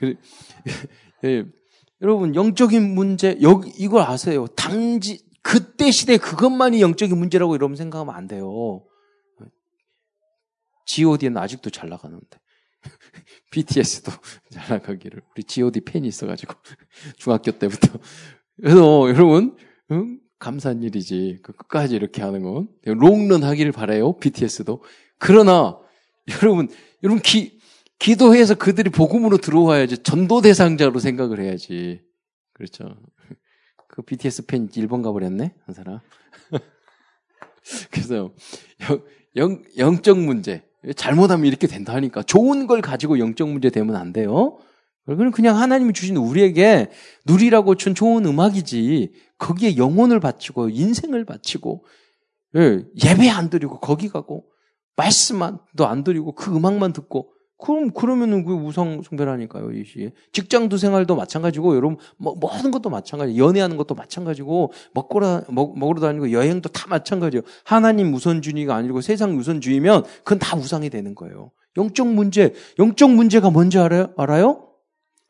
예, 1.24 1.44
여러분, 2.00 2.34
영적인 2.34 2.94
문제, 2.94 3.38
여기, 3.42 3.70
이걸 3.76 4.02
아세요. 4.02 4.46
당지, 4.48 5.24
그때 5.42 5.90
시대 5.90 6.16
그것만이 6.16 6.80
영적인 6.80 7.16
문제라고 7.16 7.54
여러분 7.54 7.76
생각하면 7.76 8.14
안 8.14 8.26
돼요. 8.28 8.84
GOD는 10.86 11.36
아직도 11.36 11.70
잘 11.70 11.88
나가는데. 11.88 12.38
BTS도 13.50 14.12
잘 14.50 14.78
나가기를. 14.78 15.22
우리 15.34 15.44
GOD 15.44 15.80
팬이 15.82 16.06
있어가지고. 16.08 16.54
중학교 17.16 17.52
때부터. 17.52 17.98
그래서 18.56 19.08
여러분, 19.08 19.56
응? 19.90 20.20
감사한 20.38 20.82
일이지. 20.82 21.40
그 21.42 21.52
끝까지 21.52 21.96
이렇게 21.96 22.22
하는 22.22 22.42
건. 22.42 22.68
롱런 22.84 23.42
하기를 23.42 23.72
바래요. 23.72 24.18
BTS도. 24.18 24.82
그러나, 25.18 25.78
여러분, 26.42 26.68
여러분 27.02 27.22
기, 27.22 27.58
기도해서 27.98 28.54
그들이 28.54 28.90
복음으로 28.90 29.38
들어와야지. 29.38 30.02
전도 30.02 30.40
대상자로 30.42 30.98
생각을 31.00 31.40
해야지. 31.40 32.02
그렇죠. 32.52 32.96
그 33.88 34.02
BTS 34.02 34.46
팬 34.46 34.68
일본 34.76 35.02
가버렸네? 35.02 35.54
한 35.64 35.74
사람. 35.74 36.00
그래서, 37.90 38.32
영, 38.88 39.02
영, 39.36 39.62
영적 39.76 40.18
문제. 40.18 40.64
잘못하면 40.96 41.46
이렇게 41.46 41.66
된다 41.66 41.94
하니까 41.94 42.22
좋은 42.22 42.66
걸 42.66 42.80
가지고 42.80 43.18
영적 43.18 43.48
문제 43.48 43.70
되면 43.70 43.96
안 43.96 44.12
돼요. 44.12 44.58
그건 45.06 45.30
그냥 45.30 45.56
하나님이 45.56 45.94
주신 45.94 46.16
우리에게 46.16 46.90
누리라고 47.26 47.76
준 47.76 47.94
좋은 47.94 48.26
음악이지. 48.26 49.12
거기에 49.38 49.76
영혼을 49.76 50.20
바치고 50.20 50.68
인생을 50.68 51.24
바치고 51.24 51.84
예, 52.56 52.84
예배 53.04 53.28
안 53.30 53.50
드리고 53.50 53.80
거기 53.80 54.08
가고 54.08 54.44
말씀만도 54.96 55.86
안 55.86 56.04
드리고 56.04 56.34
그 56.34 56.54
음악만 56.54 56.92
듣고 56.92 57.32
그럼 57.58 57.90
그러면은 57.90 58.44
그 58.44 58.54
우상 58.54 59.02
숭배라니까요, 59.02 59.72
이 59.72 59.84
시. 59.84 60.12
직장도 60.32 60.76
생활도 60.76 61.16
마찬가지고 61.16 61.74
여러분 61.74 61.98
뭐 62.16 62.36
모든 62.38 62.70
것도 62.70 62.88
마찬가지. 62.88 63.36
연애하는 63.36 63.76
것도 63.76 63.94
마찬가지고 63.94 64.72
먹고라 64.94 65.42
먹, 65.48 65.76
먹으러 65.76 66.00
다니고 66.00 66.30
여행도 66.30 66.68
다 66.68 66.86
마찬가지예요. 66.88 67.42
하나님 67.64 68.14
우선주의가 68.14 68.76
아니고 68.76 69.00
세상 69.00 69.36
우선주의면 69.36 70.04
그건 70.18 70.38
다 70.38 70.56
우상이 70.56 70.88
되는 70.88 71.14
거예요. 71.16 71.50
영적 71.76 72.06
문제, 72.06 72.54
영적 72.78 73.10
문제가 73.10 73.50
뭔지 73.50 73.78
알아요? 73.78 74.12
알아요? 74.16 74.68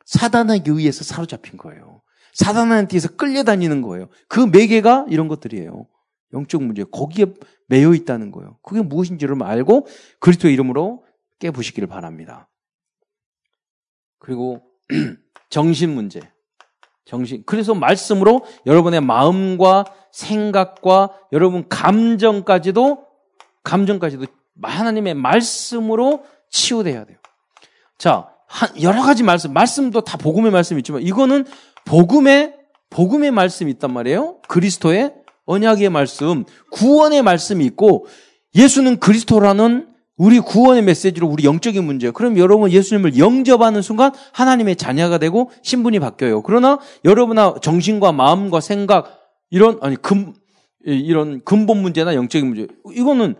사단에 0.05 0.63
의해서 0.65 1.03
사로잡힌 1.03 1.57
거예요. 1.57 2.01
사단한테 2.33 2.99
서 2.99 3.09
끌려다니는 3.15 3.81
거예요. 3.81 4.07
그 4.27 4.39
매개가 4.39 5.07
이런 5.09 5.27
것들이에요. 5.27 5.87
영적 6.33 6.63
문제. 6.63 6.83
거기에 6.83 7.25
매여 7.67 7.93
있다는 7.93 8.31
거예요. 8.31 8.57
그게 8.61 8.81
무엇인지를 8.81 9.41
알고 9.41 9.87
그리스도의 10.19 10.53
이름으로 10.53 11.03
깨부시기를 11.39 11.87
바랍니다. 11.87 12.49
그리고 14.19 14.61
정신 15.49 15.93
문제. 15.93 16.21
정신. 17.05 17.43
그래서 17.45 17.73
말씀으로 17.73 18.45
여러분의 18.65 19.01
마음과 19.01 19.85
생각과 20.11 21.17
여러분 21.31 21.67
감정까지도 21.67 23.05
감정까지도 23.63 24.25
하나님의 24.61 25.15
말씀으로 25.15 26.23
치유돼야 26.49 27.05
돼요. 27.05 27.17
자, 27.97 28.29
여러 28.81 29.01
가지 29.01 29.23
말씀, 29.23 29.53
말씀도 29.53 30.01
다 30.01 30.17
복음의 30.17 30.51
말씀이 30.51 30.79
있지만 30.79 31.01
이거는 31.01 31.45
복음의 31.85 32.55
복음의 32.89 33.31
말씀이 33.31 33.71
있단 33.71 33.93
말이에요. 33.93 34.41
그리스도의 34.47 35.13
언약의 35.45 35.89
말씀, 35.89 36.43
구원의 36.71 37.21
말씀이 37.23 37.65
있고 37.65 38.07
예수는 38.55 38.99
그리스도라는 38.99 39.88
우리 40.19 40.41
구원의 40.41 40.83
메시지로 40.83 41.27
우리 41.27 41.45
영적인 41.45 41.81
문제예요. 41.81 42.11
그럼 42.11 42.37
여러분 42.37 42.69
예수님을 42.69 43.17
영접하는 43.17 43.81
순간 43.81 44.11
하나님의 44.33 44.75
자녀가 44.75 45.17
되고 45.17 45.49
신분이 45.63 45.99
바뀌어요. 45.99 46.41
그러나 46.41 46.77
여러분의 47.05 47.55
정신과 47.61 48.11
마음과 48.11 48.59
생각 48.59 49.17
이런 49.49 49.79
아니 49.81 49.95
근 49.95 50.33
이런 50.83 51.41
근본 51.45 51.81
문제나 51.81 52.15
영적인 52.15 52.47
문제 52.49 52.67
이거는 52.93 53.35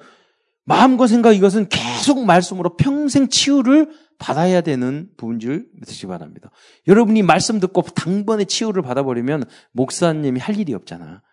마음과 0.63 1.07
생각 1.07 1.33
이것은 1.33 1.67
계속 1.67 2.23
말씀으로 2.23 2.77
평생 2.77 3.27
치유를 3.27 3.91
받아야 4.17 4.61
되는 4.61 5.09
부분줄 5.17 5.67
믿으시기 5.73 6.07
바랍니다. 6.07 6.49
여러분이 6.87 7.23
말씀 7.23 7.59
듣고 7.59 7.81
당번에 7.81 8.45
치유를 8.45 8.83
받아버리면 8.83 9.43
목사님이 9.73 10.39
할 10.39 10.57
일이 10.57 10.73
없잖아. 10.73 11.23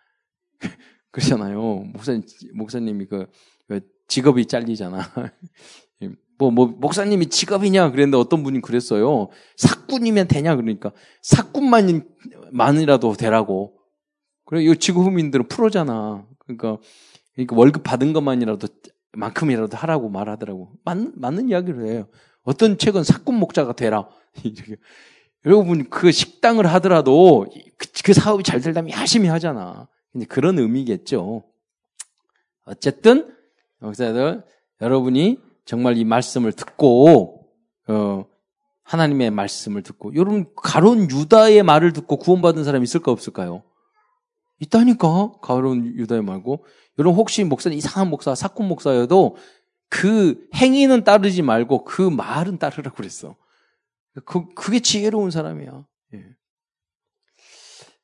그러잖아요. 1.11 1.85
목사님, 1.93 2.23
목사님이 2.53 3.05
그 3.05 3.27
직업이 4.07 4.45
잘리잖아. 4.45 4.99
뭐, 6.37 6.51
뭐, 6.51 6.67
목사님이 6.67 7.27
직업이냐? 7.27 7.91
그랬는데 7.91 8.17
어떤 8.17 8.43
분이 8.43 8.61
그랬어요. 8.61 9.29
사꾼이면 9.57 10.27
되냐? 10.27 10.55
그러니까. 10.55 10.91
사꾼만이라도 11.23 13.13
되라고. 13.13 13.73
그래, 14.45 14.63
이 14.63 14.77
지구민들은 14.77 15.47
프로잖아. 15.47 16.25
그러니까, 16.39 16.77
그러니까 17.33 17.55
월급 17.55 17.83
받은 17.83 18.13
것만이라도, 18.13 18.67
만큼이라도 19.13 19.75
하라고 19.77 20.09
말하더라고. 20.09 20.73
맞, 20.85 20.97
맞는 21.15 21.49
이야기를 21.49 21.87
해요. 21.87 22.07
어떤 22.43 22.77
책은 22.77 23.03
사꾼 23.03 23.35
목자가 23.35 23.73
되라. 23.73 24.07
여러분, 25.45 25.89
그 25.89 26.11
식당을 26.11 26.67
하더라도 26.67 27.47
그, 27.77 27.87
그 28.03 28.13
사업이 28.13 28.43
잘 28.43 28.61
되려면 28.61 28.91
열심히 28.91 29.27
하잖아. 29.27 29.87
그런 30.29 30.59
의미겠죠. 30.59 31.43
어쨌든, 32.65 33.36
목사들 33.79 34.43
여러분이 34.81 35.39
정말 35.65 35.97
이 35.97 36.05
말씀을 36.05 36.53
듣고 36.53 37.45
어, 37.87 38.25
하나님의 38.83 39.31
말씀을 39.31 39.83
듣고 39.83 40.15
여러분 40.15 40.45
가론 40.55 41.09
유다의 41.11 41.63
말을 41.63 41.93
듣고 41.93 42.17
구원받은 42.17 42.63
사람 42.63 42.83
있을까 42.83 43.11
없을까요? 43.11 43.63
있다니까 44.59 45.33
가론 45.41 45.85
유다의 45.95 46.23
말고 46.23 46.65
여러분 46.97 47.19
혹시 47.19 47.43
목사님 47.43 47.77
이상한 47.77 48.09
목사 48.09 48.33
사꾼 48.33 48.67
목사여도 48.67 49.35
그 49.89 50.47
행위는 50.55 51.03
따르지 51.03 51.41
말고 51.41 51.83
그 51.83 52.01
말은 52.01 52.57
따르라고 52.57 52.95
그랬어. 52.95 53.35
그 54.25 54.47
그게 54.55 54.79
지혜로운 54.79 55.31
사람이야. 55.31 55.85
예. 56.15 56.25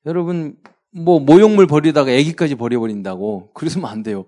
여러분 0.05 0.57
뭐 0.91 1.19
모욕물 1.19 1.65
버리다가 1.65 2.11
애기까지 2.11 2.55
버려버린다고 2.55 3.51
그러면 3.53 3.89
안 3.89 4.03
돼요. 4.03 4.25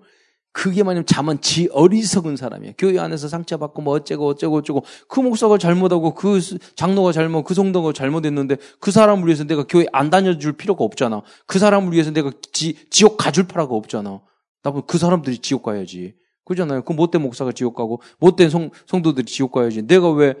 그게 0.56 0.82
만약 0.82 1.06
자만 1.06 1.40
지 1.42 1.68
어리석은 1.72 2.36
사람이에요. 2.36 2.74
교회 2.78 2.98
안에서 2.98 3.28
상처받고 3.28 3.82
뭐 3.82 3.94
어쩌고 3.94 4.26
어쩌고 4.28 4.56
어쩌고 4.56 4.84
그 5.06 5.20
목사가 5.20 5.58
잘못하고 5.58 6.14
그 6.14 6.40
장로가 6.76 7.12
잘못 7.12 7.44
그 7.44 7.52
성도가 7.52 7.92
잘못했는데 7.92 8.56
그 8.80 8.90
사람을 8.90 9.26
위해서 9.26 9.44
내가 9.44 9.64
교회 9.64 9.86
안 9.92 10.08
다녀줄 10.08 10.54
필요가 10.54 10.84
없잖아. 10.84 11.22
그 11.46 11.58
사람을 11.58 11.92
위해서 11.92 12.10
내가 12.10 12.30
지, 12.52 12.88
지옥 12.88 13.18
가줄 13.18 13.46
필요가 13.46 13.74
없잖아. 13.74 14.22
나보면 14.62 14.86
그 14.86 14.96
사람들이 14.96 15.38
지옥 15.38 15.62
가야지. 15.62 16.14
그잖아요. 16.44 16.82
그 16.82 16.92
못된 16.92 17.20
목사가 17.20 17.52
지옥 17.52 17.74
가고 17.74 18.00
못된 18.18 18.48
성, 18.48 18.70
성도들이 18.86 19.26
지옥 19.26 19.52
가야지. 19.52 19.82
내가 19.82 20.10
왜 20.10 20.34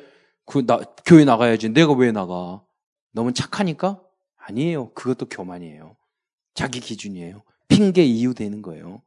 그 0.46 0.64
나, 0.64 0.78
교회 1.04 1.24
나가야지. 1.24 1.70
내가 1.70 1.92
왜 1.92 2.12
나가? 2.12 2.62
너무 3.12 3.32
착하니까? 3.32 4.00
아니에요. 4.36 4.92
그것도 4.94 5.28
교만이에요. 5.28 5.96
자기 6.54 6.80
기준이에요. 6.80 7.42
핑계 7.68 8.04
이유 8.04 8.32
되는 8.32 8.62
거예요. 8.62 9.02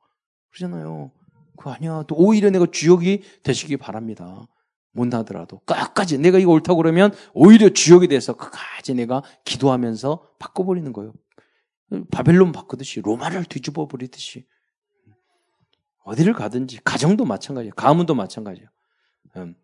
그러잖아요. 0.52 1.12
그 1.58 1.70
아니야. 1.70 2.04
또 2.08 2.16
오히려 2.16 2.50
내가 2.50 2.66
주역이 2.70 3.24
되시기 3.44 3.78
바랍니다. 3.78 4.48
못하더라도 4.92 5.60
끝까지 5.66 6.18
내가 6.18 6.40
이거 6.40 6.52
옳다고 6.52 6.78
그러면 6.78 7.14
오히려 7.34 7.70
주역이 7.70 8.08
돼서 8.08 8.34
끝까지 8.36 8.96
내가 8.96 9.22
기도하면서 9.46 10.36
바꿔버리는 10.40 10.92
거예요. 10.94 11.14
바벨론 12.12 12.52
바꾸듯이 12.52 13.02
로마를 13.02 13.46
뒤집어 13.46 13.88
버리듯이 13.88 14.46
어디를 16.04 16.34
가든지 16.34 16.80
가정도 16.84 17.26
마찬가지예요. 17.26 17.74
가문도 17.76 18.16
마찬가지예요. 18.16 18.68
음. 19.38 19.56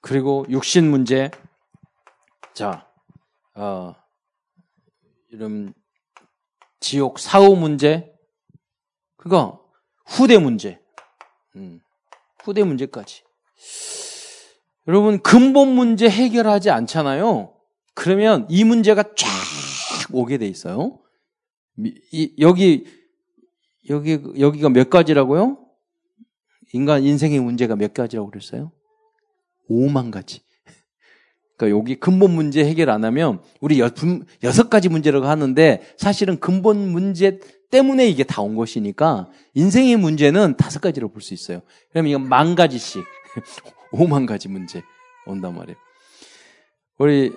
그리고 0.00 0.46
육신 0.48 0.88
문제 0.88 1.30
자 2.54 2.88
어, 3.54 3.94
이런 5.30 5.74
지옥 6.80 7.18
사후 7.18 7.56
문제 7.56 8.14
그거 9.16 9.67
후대 10.08 10.38
문제 10.38 10.80
음, 11.56 11.80
후대 12.42 12.64
문제까지 12.64 13.22
여러분 14.88 15.20
근본 15.20 15.74
문제 15.74 16.08
해결하지 16.08 16.70
않잖아요. 16.70 17.54
그러면 17.94 18.46
이 18.48 18.64
문제가 18.64 19.02
쫙 19.02 19.28
오게 20.12 20.38
돼 20.38 20.46
있어요. 20.46 20.98
이, 22.10 22.34
여기 22.38 22.86
여기 23.90 24.18
여기가 24.38 24.70
몇 24.70 24.88
가지라고요? 24.88 25.58
인간 26.72 27.02
인생의 27.02 27.40
문제가 27.40 27.76
몇 27.76 27.92
가지라고 27.92 28.30
그랬어요? 28.30 28.72
5만 29.70 30.10
가지. 30.10 30.40
그러니까 31.56 31.78
여기 31.78 31.96
근본 31.96 32.34
문제 32.34 32.64
해결 32.64 32.88
안 32.88 33.04
하면 33.04 33.42
우리 33.60 33.80
여섯 33.80 34.70
가지 34.70 34.88
문제라고 34.88 35.26
하는데 35.26 35.82
사실은 35.96 36.38
근본 36.38 36.92
문제 36.92 37.40
때문에 37.70 38.08
이게 38.08 38.24
다 38.24 38.42
온 38.42 38.54
것이니까 38.56 39.28
인생의 39.54 39.96
문제는 39.96 40.56
다섯 40.56 40.80
가지로 40.80 41.08
볼 41.08 41.22
수 41.22 41.34
있어요. 41.34 41.60
그러면 41.90 42.10
이건 42.10 42.28
만 42.28 42.54
가지씩 42.54 43.04
5만 43.92 44.26
가지 44.26 44.48
문제 44.48 44.82
온단 45.26 45.54
말이에요. 45.56 45.76
우리 46.98 47.32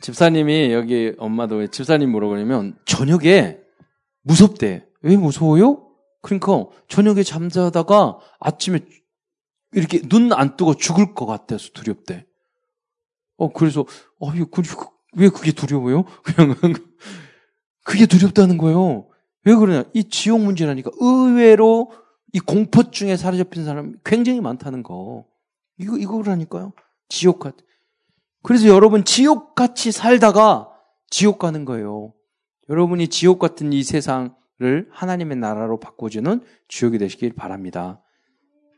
집사님이 0.00 0.72
여기 0.72 1.14
엄마도 1.18 1.66
집사님 1.66 2.12
그러냐면 2.12 2.76
저녁에 2.84 3.58
무섭대. 4.22 4.86
왜 5.02 5.16
무서워요? 5.16 5.88
그러니까 6.22 6.66
저녁에 6.88 7.22
잠자다가 7.22 8.18
아침에 8.40 8.80
이렇게 9.72 10.00
눈 10.02 10.32
안 10.32 10.56
뜨고 10.56 10.74
죽을 10.74 11.14
것 11.14 11.26
같아서 11.26 11.70
두렵대. 11.72 12.26
어, 13.36 13.52
그래서, 13.52 13.84
어, 14.18 14.30
왜 15.16 15.28
그게 15.28 15.52
두려워요? 15.52 16.04
그냥, 16.24 16.54
그게 17.84 18.06
두렵다는 18.06 18.56
거예요. 18.58 19.06
왜 19.46 19.54
그러냐? 19.54 19.84
이 19.94 20.04
지옥 20.04 20.40
문제라니까. 20.42 20.90
의외로 21.00 21.92
이 22.32 22.40
공포증에 22.40 23.16
사로잡힌 23.16 23.64
사람이 23.64 23.94
굉장히 24.04 24.40
많다는 24.40 24.82
거. 24.82 25.24
이거, 25.78 25.96
이거라니까요. 25.96 26.72
지옥 27.08 27.38
같. 27.38 27.54
그래서 28.42 28.66
여러분 28.66 29.04
지옥 29.04 29.54
같이 29.54 29.92
살다가 29.92 30.68
지옥 31.08 31.38
가는 31.38 31.64
거예요. 31.64 32.12
여러분이 32.68 33.06
지옥 33.06 33.38
같은 33.38 33.72
이 33.72 33.84
세상을 33.84 34.88
하나님의 34.90 35.36
나라로 35.36 35.78
바꿔주는 35.78 36.40
지옥이 36.66 36.98
되시길 36.98 37.34
바랍니다. 37.34 38.02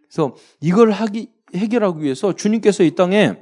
그래서 0.02 0.36
이걸 0.60 0.90
하기, 0.90 1.32
해결하기 1.54 2.02
위해서 2.02 2.34
주님께서 2.34 2.84
이 2.84 2.94
땅에 2.94 3.38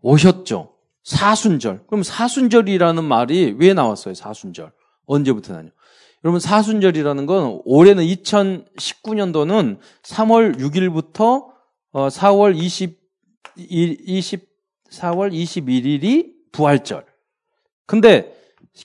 오셨죠. 0.00 0.76
사순절. 1.02 1.86
그럼 1.88 2.04
사순절이라는 2.04 3.02
말이 3.02 3.56
왜 3.58 3.74
나왔어요? 3.74 4.14
사순절. 4.14 4.72
언제부터 5.06 5.54
나요? 5.54 5.70
여러분 6.24 6.40
사순절이라는 6.40 7.26
건 7.26 7.60
올해는 7.64 8.04
2019년도는 8.04 9.78
3월 10.02 10.58
6일부터 10.58 11.46
4월 11.92 12.56
20, 12.56 12.98
20 13.56 14.48
4월 14.90 15.32
21일이 15.32 16.32
부활절. 16.52 17.04
근데 17.86 18.32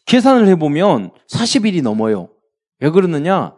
계산을 0.06 0.48
해보면 0.50 1.12
40일이 1.30 1.82
넘어요. 1.82 2.30
왜 2.80 2.90
그러느냐? 2.90 3.56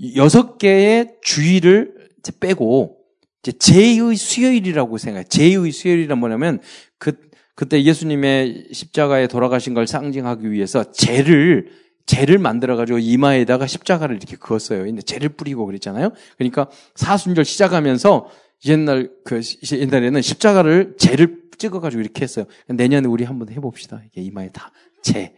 6개의 0.00 1.20
주일을 1.22 2.08
빼고 2.40 2.98
이제 3.42 3.52
제2의 3.52 4.16
수요일이라고 4.16 4.98
생각해요. 4.98 5.24
제2의 5.28 5.72
수요일이란 5.72 6.18
뭐냐면 6.18 6.60
그 6.98 7.28
그때 7.54 7.82
예수님의 7.82 8.68
십자가에 8.72 9.26
돌아가신 9.26 9.74
걸 9.74 9.88
상징하기 9.88 10.52
위해서 10.52 10.92
죄를 10.92 11.72
죄를 12.08 12.38
만들어 12.38 12.74
가지고 12.74 12.98
이마에다가 12.98 13.66
십자가를 13.66 14.16
이렇게 14.16 14.36
그었어요. 14.36 14.82
근데 14.84 15.02
죄를 15.02 15.28
뿌리고 15.28 15.66
그랬잖아요. 15.66 16.10
그러니까 16.38 16.68
사순절 16.94 17.44
시작하면서 17.44 18.30
옛날 18.66 19.10
그 19.24 19.42
옛날에는 19.70 20.22
십자가를 20.22 20.96
죄를 20.98 21.42
찍어 21.58 21.80
가지고 21.80 22.00
이렇게 22.00 22.22
했어요. 22.22 22.46
내년에 22.66 23.06
우리 23.06 23.24
한번 23.24 23.50
해 23.50 23.56
봅시다. 23.60 24.00
이게 24.06 24.22
이마에 24.22 24.50
다 24.50 24.72
죄. 25.02 25.34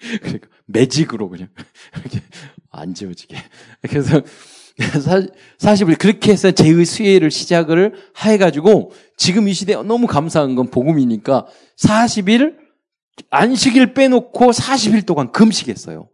그러니까 0.20 0.48
매직으로 0.66 1.28
그냥 1.28 1.48
이렇게 2.02 2.20
안 2.70 2.92
지워지게. 2.92 3.36
그래서 3.82 4.22
40일 5.58 5.98
그렇게 5.98 6.32
해서 6.32 6.50
제의 6.50 6.84
수혜를 6.84 7.30
시작을 7.30 7.94
해가지고 8.16 8.92
지금 9.16 9.46
이 9.46 9.52
시대에 9.52 9.76
너무 9.76 10.08
감사한 10.08 10.56
건 10.56 10.68
복음이니까 10.68 11.46
40일 11.76 12.56
안식일 13.30 13.94
빼놓고 13.94 14.50
40일 14.50 15.06
동안 15.06 15.32
금식했어요. 15.32 16.08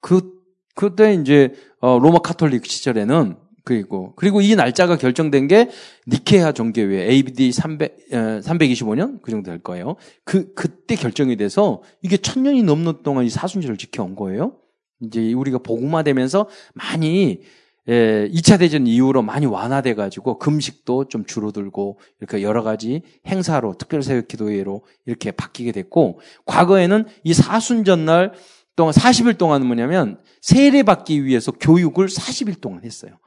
그 0.00 0.32
그때 0.74 1.14
이제 1.14 1.54
어, 1.80 1.98
로마 1.98 2.18
카톨릭 2.18 2.66
시절에는 2.66 3.36
그리고 3.64 4.14
그리고 4.16 4.40
이 4.40 4.56
날짜가 4.56 4.96
결정된 4.96 5.46
게 5.46 5.70
니케아 6.08 6.52
종교회 6.52 7.08
ABD 7.10 7.52
300 7.52 8.10
325년 8.10 9.22
그 9.22 9.30
정도 9.30 9.50
될 9.50 9.60
거예요. 9.60 9.96
그 10.24 10.52
그때 10.54 10.96
결정이 10.96 11.36
돼서 11.36 11.82
이게 12.02 12.16
천 12.16 12.42
년이 12.42 12.64
넘는 12.64 13.02
동안 13.02 13.24
이 13.24 13.30
사순절을 13.30 13.76
지켜온 13.76 14.16
거예요. 14.16 14.56
이제 15.00 15.32
우리가 15.32 15.58
복음화되면서 15.58 16.48
많이 16.74 17.42
예, 17.88 18.28
2차 18.32 18.60
대전 18.60 18.86
이후로 18.86 19.22
많이 19.22 19.44
완화돼 19.46 19.94
가지고 19.94 20.38
금식도 20.38 21.08
좀 21.08 21.24
줄어들고 21.24 21.98
이렇게 22.20 22.42
여러 22.42 22.62
가지 22.62 23.02
행사로 23.26 23.74
특별사역 23.76 24.28
기도회로 24.28 24.84
이렇게 25.06 25.32
바뀌게 25.32 25.72
됐고 25.72 26.20
과거에는 26.46 27.06
이 27.24 27.34
사순절 27.34 28.04
날 28.04 28.32
동안 28.76 28.94
40일 28.94 29.36
동안은 29.36 29.66
뭐냐면 29.66 30.20
세례 30.40 30.82
받기 30.82 31.24
위해서 31.24 31.50
교육을 31.52 32.06
40일 32.06 32.60
동안 32.60 32.84
했어요. 32.84 33.18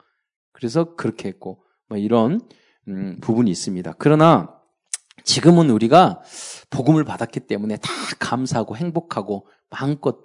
그래서 0.52 0.94
그렇게 0.94 1.28
했고 1.28 1.62
뭐 1.88 1.98
이런 1.98 2.40
음, 2.88 3.18
부분이 3.20 3.50
있습니다. 3.50 3.94
그러나 3.98 4.54
지금은 5.24 5.70
우리가 5.70 6.22
복음을 6.70 7.04
받았기 7.04 7.40
때문에 7.40 7.76
다 7.76 7.90
감사하고 8.18 8.76
행복하고 8.76 9.46
마음껏 9.70 10.18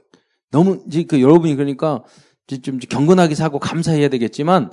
너무 0.51 0.83
이제 0.87 1.03
그 1.03 1.21
여러분이 1.21 1.55
그러니까 1.55 2.03
좀 2.47 2.79
경건하게 2.79 3.35
사고 3.35 3.59
감사해야 3.59 4.09
되겠지만 4.09 4.71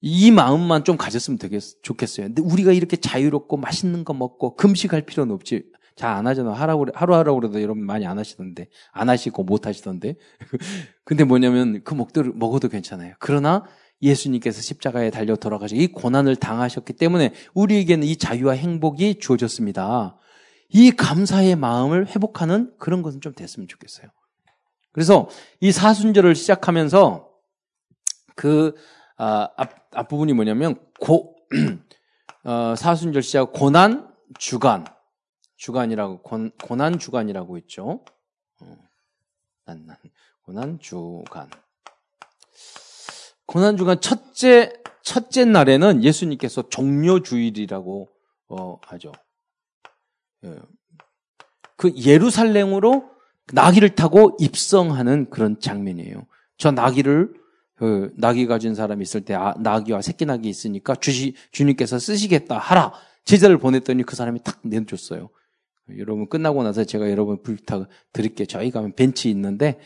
이 0.00 0.30
마음만 0.30 0.84
좀 0.84 0.96
가졌으면 0.96 1.38
되겠, 1.38 1.62
좋겠어요. 1.82 2.28
근데 2.28 2.42
우리가 2.42 2.72
이렇게 2.72 2.96
자유롭고 2.96 3.58
맛있는 3.58 4.04
거 4.04 4.14
먹고 4.14 4.56
금식할 4.56 5.02
필요는 5.02 5.34
없지. 5.34 5.64
잘 5.96 6.10
안 6.10 6.26
하잖아. 6.26 6.52
하라고, 6.52 6.86
하루 6.94 7.14
하라고 7.14 7.40
그래도 7.40 7.60
여러분 7.60 7.84
많이 7.84 8.06
안 8.06 8.18
하시던데. 8.18 8.68
안 8.92 9.10
하시고 9.10 9.42
못 9.44 9.66
하시던데. 9.66 10.16
근데 11.04 11.24
뭐냐면 11.24 11.82
그 11.84 11.92
먹도, 11.92 12.22
먹어도 12.34 12.68
괜찮아요. 12.68 13.14
그러나 13.18 13.64
예수님께서 14.00 14.62
십자가에 14.62 15.10
달려 15.10 15.36
돌아가시고 15.36 15.78
이 15.78 15.88
고난을 15.88 16.36
당하셨기 16.36 16.94
때문에 16.94 17.34
우리에게는 17.52 18.06
이 18.06 18.16
자유와 18.16 18.54
행복이 18.54 19.18
주어졌습니다. 19.18 20.16
이 20.70 20.90
감사의 20.92 21.56
마음을 21.56 22.06
회복하는 22.06 22.72
그런 22.78 23.02
것은 23.02 23.20
좀 23.20 23.34
됐으면 23.34 23.68
좋겠어요. 23.68 24.08
그래서 24.92 25.28
이 25.60 25.72
사순절을 25.72 26.34
시작하면서 26.34 27.30
그 28.34 28.74
아, 29.16 29.50
앞, 29.56 29.72
앞부분이 29.92 30.32
뭐냐면 30.32 30.80
고 30.98 31.36
어, 32.44 32.74
사순절 32.76 33.22
시작 33.22 33.52
고난 33.52 34.10
주간 34.38 34.86
주간이라고 35.56 36.22
고, 36.22 36.48
고난 36.62 36.98
주간이라고 36.98 37.58
있죠. 37.58 38.04
어, 38.60 38.76
난, 39.66 39.86
난, 39.86 39.96
고난 40.42 40.78
주간 40.78 41.50
고난 43.44 43.76
주간 43.76 44.00
첫째 44.00 44.72
첫째 45.02 45.44
날에는 45.44 46.02
예수님께서 46.02 46.68
종료 46.68 47.20
주일이라고 47.20 48.08
어, 48.48 48.80
하죠. 48.86 49.12
예. 50.44 50.56
그 51.76 51.92
예루살렘으로 51.96 53.10
나귀를 53.52 53.90
타고 53.94 54.36
입성하는 54.38 55.30
그런 55.30 55.58
장면이에요. 55.58 56.26
저 56.56 56.70
나귀를 56.70 57.34
그 57.76 58.12
나귀 58.16 58.46
가진 58.46 58.74
사람이 58.74 59.02
있을 59.02 59.22
때 59.22 59.34
아, 59.34 59.54
나귀와 59.58 60.02
새끼 60.02 60.26
나귀 60.26 60.48
있으니까 60.48 60.94
주시 60.94 61.34
주님께서 61.50 61.98
쓰시겠다 61.98 62.58
하라 62.58 62.92
제자를 63.24 63.58
보냈더니 63.58 64.02
그 64.02 64.16
사람이 64.16 64.42
탁 64.44 64.60
내줬어요. 64.64 65.30
여러분 65.98 66.28
끝나고 66.28 66.62
나서 66.62 66.84
제가 66.84 67.10
여러분 67.10 67.42
부탁 67.42 67.88
드릴게요. 68.12 68.46
저희 68.46 68.70
가면 68.70 68.94
벤치 68.94 69.30
있는데 69.30 69.78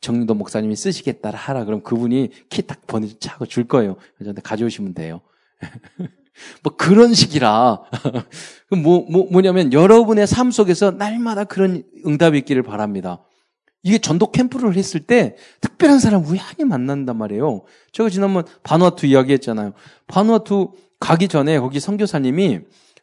정도 0.00 0.34
목사님이 0.34 0.76
쓰시겠다 0.76 1.30
하라. 1.30 1.64
그럼 1.64 1.82
그분이 1.82 2.30
키딱 2.48 2.86
번호 2.86 3.08
차고 3.18 3.46
줄 3.46 3.66
거예요. 3.66 3.96
저한테 4.18 4.42
가져오시면 4.42 4.94
돼요. 4.94 5.20
뭐 6.62 6.74
그런 6.76 7.14
식이라. 7.14 7.82
뭐, 8.82 9.06
뭐, 9.10 9.28
뭐냐면 9.30 9.72
여러분의 9.72 10.26
삶 10.26 10.50
속에서 10.50 10.90
날마다 10.90 11.44
그런 11.44 11.84
응답이 12.06 12.38
있기를 12.38 12.62
바랍니다. 12.62 13.22
이게 13.82 13.98
전도 13.98 14.32
캠프를 14.32 14.74
했을 14.74 15.00
때 15.00 15.36
특별한 15.60 16.00
사람 16.00 16.24
우연히 16.24 16.64
만난단 16.66 17.16
말이에요. 17.16 17.62
제가 17.92 18.08
지난번 18.08 18.44
바누아투 18.64 19.06
이야기했잖아요. 19.06 19.74
바누아투 20.08 20.72
가기 20.98 21.28
전에 21.28 21.60
거기 21.60 21.78
선교사님이 21.78 22.60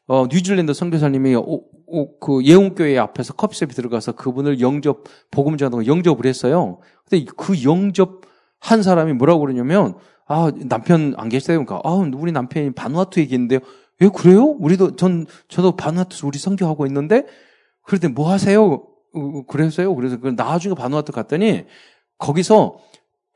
어, 0.08 0.28
뉴질랜드 0.30 0.74
선교사님이 0.74 1.36
오, 1.36 1.64
오, 1.86 2.20
그 2.20 2.44
예원교회 2.44 2.98
앞에서 2.98 3.34
커피숍에 3.34 3.74
들어가서 3.74 4.14
그분을 4.14 4.60
영접 4.60 5.06
복음 5.32 5.56
전하고 5.56 5.86
영접을 5.86 6.26
했어요. 6.26 6.80
근데 7.08 7.26
그 7.38 7.64
영접 7.64 8.22
한 8.60 8.84
사람이 8.84 9.14
뭐라고 9.14 9.42
그러냐면 9.42 9.96
아 10.28 10.52
남편 10.68 11.14
안 11.18 11.30
계시다요. 11.30 11.64
그러니까 11.66 11.88
아 11.88 11.94
우리 11.94 12.32
남편이 12.32 12.72
바누아투 12.74 13.20
얘기했는데요. 13.20 13.60
왜 14.00 14.10
그래요? 14.10 14.44
우리도 14.46 14.96
전 14.96 15.26
저도 15.48 15.76
바누아투 15.76 16.26
우리 16.28 16.38
선교하고 16.40 16.86
있는데 16.88 17.26
그럴 17.84 18.00
때 18.00 18.08
뭐 18.08 18.32
하세요? 18.32 18.84
어, 19.16 19.46
그랬어요. 19.48 19.94
그래서 19.96 20.20
그 20.20 20.30
나중에 20.30 20.76
바누아투 20.76 21.12
갔더니 21.12 21.66
거기서 22.18 22.80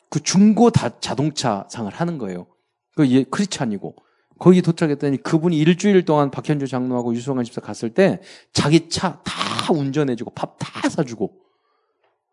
그 0.09 0.21
중고 0.21 0.69
다 0.71 0.99
자동차 0.99 1.65
상을 1.69 1.91
하는 1.91 2.17
거예요. 2.17 2.47
그 2.95 3.07
예, 3.09 3.23
크리스찬이고 3.23 3.95
거기 4.39 4.61
도착했더니 4.61 5.17
그분이 5.17 5.57
일주일 5.57 6.05
동안 6.05 6.31
박현주 6.31 6.67
장로하고 6.67 7.13
유수환 7.13 7.43
집사 7.43 7.59
갔을 7.61 7.89
때 7.93 8.21
자기 8.53 8.89
차 8.89 9.21
다 9.23 9.73
운전해주고 9.73 10.31
밥 10.31 10.57
다 10.59 10.87
사주고 10.89 11.33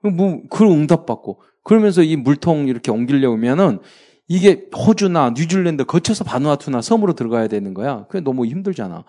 뭐 0.02 0.42
그걸 0.50 0.68
응답받고 0.68 1.40
그러면서 1.64 2.02
이 2.02 2.14
물통 2.16 2.68
이렇게 2.68 2.90
옮기려면은 2.92 3.80
이게 4.28 4.66
호주나 4.74 5.30
뉴질랜드 5.36 5.84
거쳐서 5.84 6.24
바누아투나 6.24 6.80
섬으로 6.80 7.14
들어가야 7.14 7.48
되는 7.48 7.74
거야. 7.74 8.06
그게 8.06 8.22
너무 8.22 8.46
힘들잖아. 8.46 9.04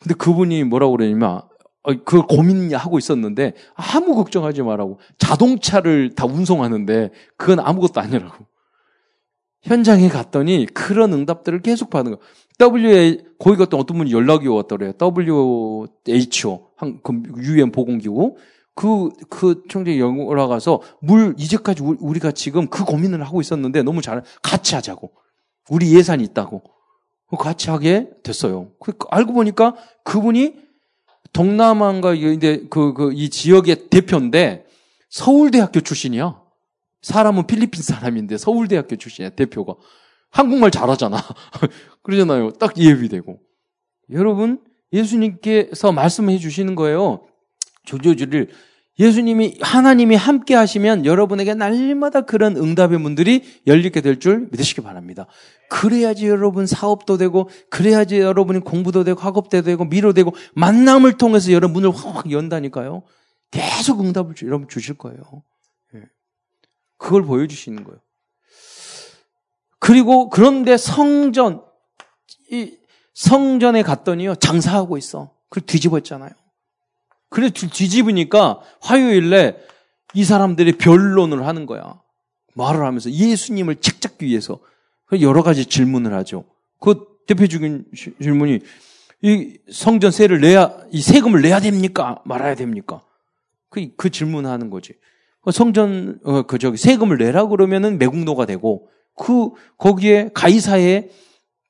근데 0.00 0.14
그분이 0.14 0.64
뭐라고 0.64 0.96
그러냐면 0.96 1.42
어, 1.82 1.92
그 2.04 2.22
고민하고 2.22 2.98
있었는데 2.98 3.54
아무 3.74 4.14
걱정하지 4.14 4.62
말라고 4.62 4.98
자동차를 5.18 6.14
다 6.14 6.26
운송하는데 6.26 7.10
그건 7.36 7.60
아무것도 7.60 8.00
아니라고. 8.00 8.46
현장에 9.62 10.08
갔더니 10.08 10.66
그런 10.66 11.12
응답들을 11.14 11.62
계속 11.62 11.88
받는 11.88 12.12
거. 12.12 12.18
WA 12.60 13.18
거기 13.38 13.56
갔던 13.56 13.80
어떤 13.80 13.98
분이 13.98 14.12
연락이 14.12 14.46
왔더래요. 14.46 14.92
WHO 15.00 16.68
한그 16.76 17.22
유엔 17.42 17.72
보건기구 17.72 18.36
그, 18.74 19.10
그 19.30 19.62
청장이 19.68 20.00
영어라 20.00 20.46
가서 20.48 20.80
물, 21.00 21.34
이제까지 21.38 21.82
우리가 21.82 22.32
지금 22.32 22.66
그 22.68 22.84
고민을 22.84 23.22
하고 23.24 23.40
있었는데 23.40 23.82
너무 23.82 24.02
잘, 24.02 24.22
같이 24.42 24.74
하자고. 24.74 25.12
우리 25.70 25.94
예산이 25.94 26.22
있다고. 26.24 26.62
같이 27.38 27.70
하게 27.70 28.10
됐어요. 28.22 28.70
그, 28.80 28.92
알고 29.10 29.32
보니까 29.32 29.74
그분이 30.04 30.54
동남아인가 31.32 32.14
이제 32.14 32.66
그, 32.70 32.92
그, 32.94 33.12
이 33.12 33.28
지역의 33.28 33.88
대표인데 33.90 34.66
서울대학교 35.10 35.80
출신이야. 35.80 36.40
사람은 37.02 37.46
필리핀 37.46 37.82
사람인데 37.82 38.38
서울대학교 38.38 38.96
출신이야, 38.96 39.30
대표가. 39.30 39.74
한국말 40.30 40.70
잘하잖아. 40.70 41.18
그러잖아요. 42.02 42.52
딱 42.52 42.76
예비되고. 42.78 43.38
여러분, 44.10 44.60
예수님께서 44.92 45.92
말씀해 45.92 46.38
주시는 46.38 46.74
거예요. 46.74 47.26
조조주를 47.84 48.48
예수님이 48.98 49.58
하나님이 49.60 50.14
함께 50.14 50.54
하시면 50.54 51.04
여러분에게 51.04 51.54
날마다 51.54 52.20
그런 52.20 52.56
응답의 52.56 52.98
문들이 53.00 53.42
열리게 53.66 54.00
될 54.00 54.20
줄 54.20 54.48
믿으시기 54.52 54.82
바랍니다. 54.82 55.26
그래야지 55.68 56.28
여러분 56.28 56.66
사업도 56.66 57.16
되고 57.16 57.50
그래야지 57.70 58.20
여러분이 58.20 58.60
공부도 58.60 59.02
되고 59.02 59.20
학업도 59.20 59.62
되고 59.62 59.84
미로 59.84 60.12
되고 60.12 60.32
만남을 60.54 61.14
통해서 61.14 61.50
여러분 61.52 61.82
문을 61.82 61.90
확 61.90 62.30
연다니까요. 62.30 63.02
계속 63.50 64.00
응답을 64.00 64.34
여러분 64.42 64.68
주실 64.68 64.96
거예요. 64.96 65.18
예. 65.96 66.02
그걸 66.96 67.24
보여주시는 67.24 67.82
거예요. 67.82 67.98
그리고 69.80 70.28
그런데 70.30 70.76
성전 70.76 71.62
이 72.50 72.76
성전에 73.12 73.82
갔더니요 73.82 74.36
장사하고 74.36 74.96
있어. 74.98 75.32
그걸 75.48 75.66
뒤집었잖아요. 75.66 76.30
그래 77.34 77.50
뒤집으니까 77.50 78.60
화요일에 78.80 79.56
이 80.14 80.22
사람들이 80.22 80.78
변론을 80.78 81.48
하는 81.48 81.66
거야. 81.66 82.00
말을 82.54 82.86
하면서 82.86 83.10
예수님을 83.10 83.76
책잡기 83.80 84.26
위해서 84.26 84.60
여러 85.20 85.42
가지 85.42 85.66
질문을 85.66 86.14
하죠. 86.14 86.44
그 86.78 87.04
대표적인 87.26 87.86
질문이 88.22 88.60
이 89.22 89.58
성전 89.68 90.12
세를 90.12 90.40
내야 90.42 90.76
이 90.92 91.02
세금을 91.02 91.42
내야 91.42 91.58
됩니까? 91.58 92.22
말아야 92.24 92.54
됩니까? 92.54 93.02
그, 93.68 93.88
그 93.96 94.10
질문하는 94.10 94.70
거지. 94.70 94.92
그 95.42 95.50
성전 95.50 96.20
어, 96.22 96.42
그 96.42 96.58
저기 96.58 96.76
세금을 96.76 97.18
내라 97.18 97.48
그러면은 97.48 97.98
매국노가 97.98 98.46
되고 98.46 98.88
그 99.16 99.50
거기에 99.76 100.30
가이사에 100.34 101.10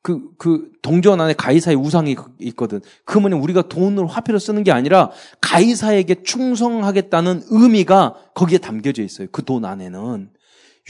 그, 0.04 0.20
그, 0.36 0.70
동전 0.82 1.18
안에 1.18 1.32
가이사의 1.32 1.78
우상이 1.78 2.14
있거든. 2.40 2.82
그러면 3.06 3.32
우리가 3.32 3.62
돈을 3.70 4.06
화폐로 4.06 4.38
쓰는 4.38 4.62
게 4.62 4.70
아니라 4.70 5.10
가이사에게 5.40 6.22
충성하겠다는 6.22 7.44
의미가 7.48 8.14
거기에 8.34 8.58
담겨져 8.58 9.02
있어요. 9.02 9.28
그 9.32 9.40
돈 9.40 9.64
안에는. 9.64 10.28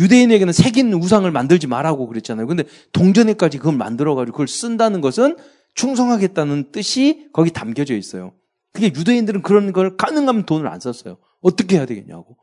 유대인에게는 0.00 0.52
새긴 0.52 0.92
우상을 0.92 1.30
만들지 1.30 1.68
말라고 1.68 2.08
그랬잖아요. 2.08 2.48
근데 2.48 2.64
동전에까지 2.92 3.58
그걸 3.58 3.76
만들어가지고 3.76 4.32
그걸 4.32 4.48
쓴다는 4.48 5.00
것은 5.00 5.36
충성하겠다는 5.76 6.72
뜻이 6.72 7.28
거기 7.32 7.52
담겨져 7.52 7.94
있어요. 7.94 8.32
그게 8.72 8.88
유대인들은 8.88 9.42
그런 9.42 9.72
걸 9.72 9.96
가능하면 9.96 10.44
돈을 10.44 10.66
안 10.66 10.80
썼어요. 10.80 11.18
어떻게 11.40 11.76
해야 11.76 11.86
되겠냐고. 11.86 12.36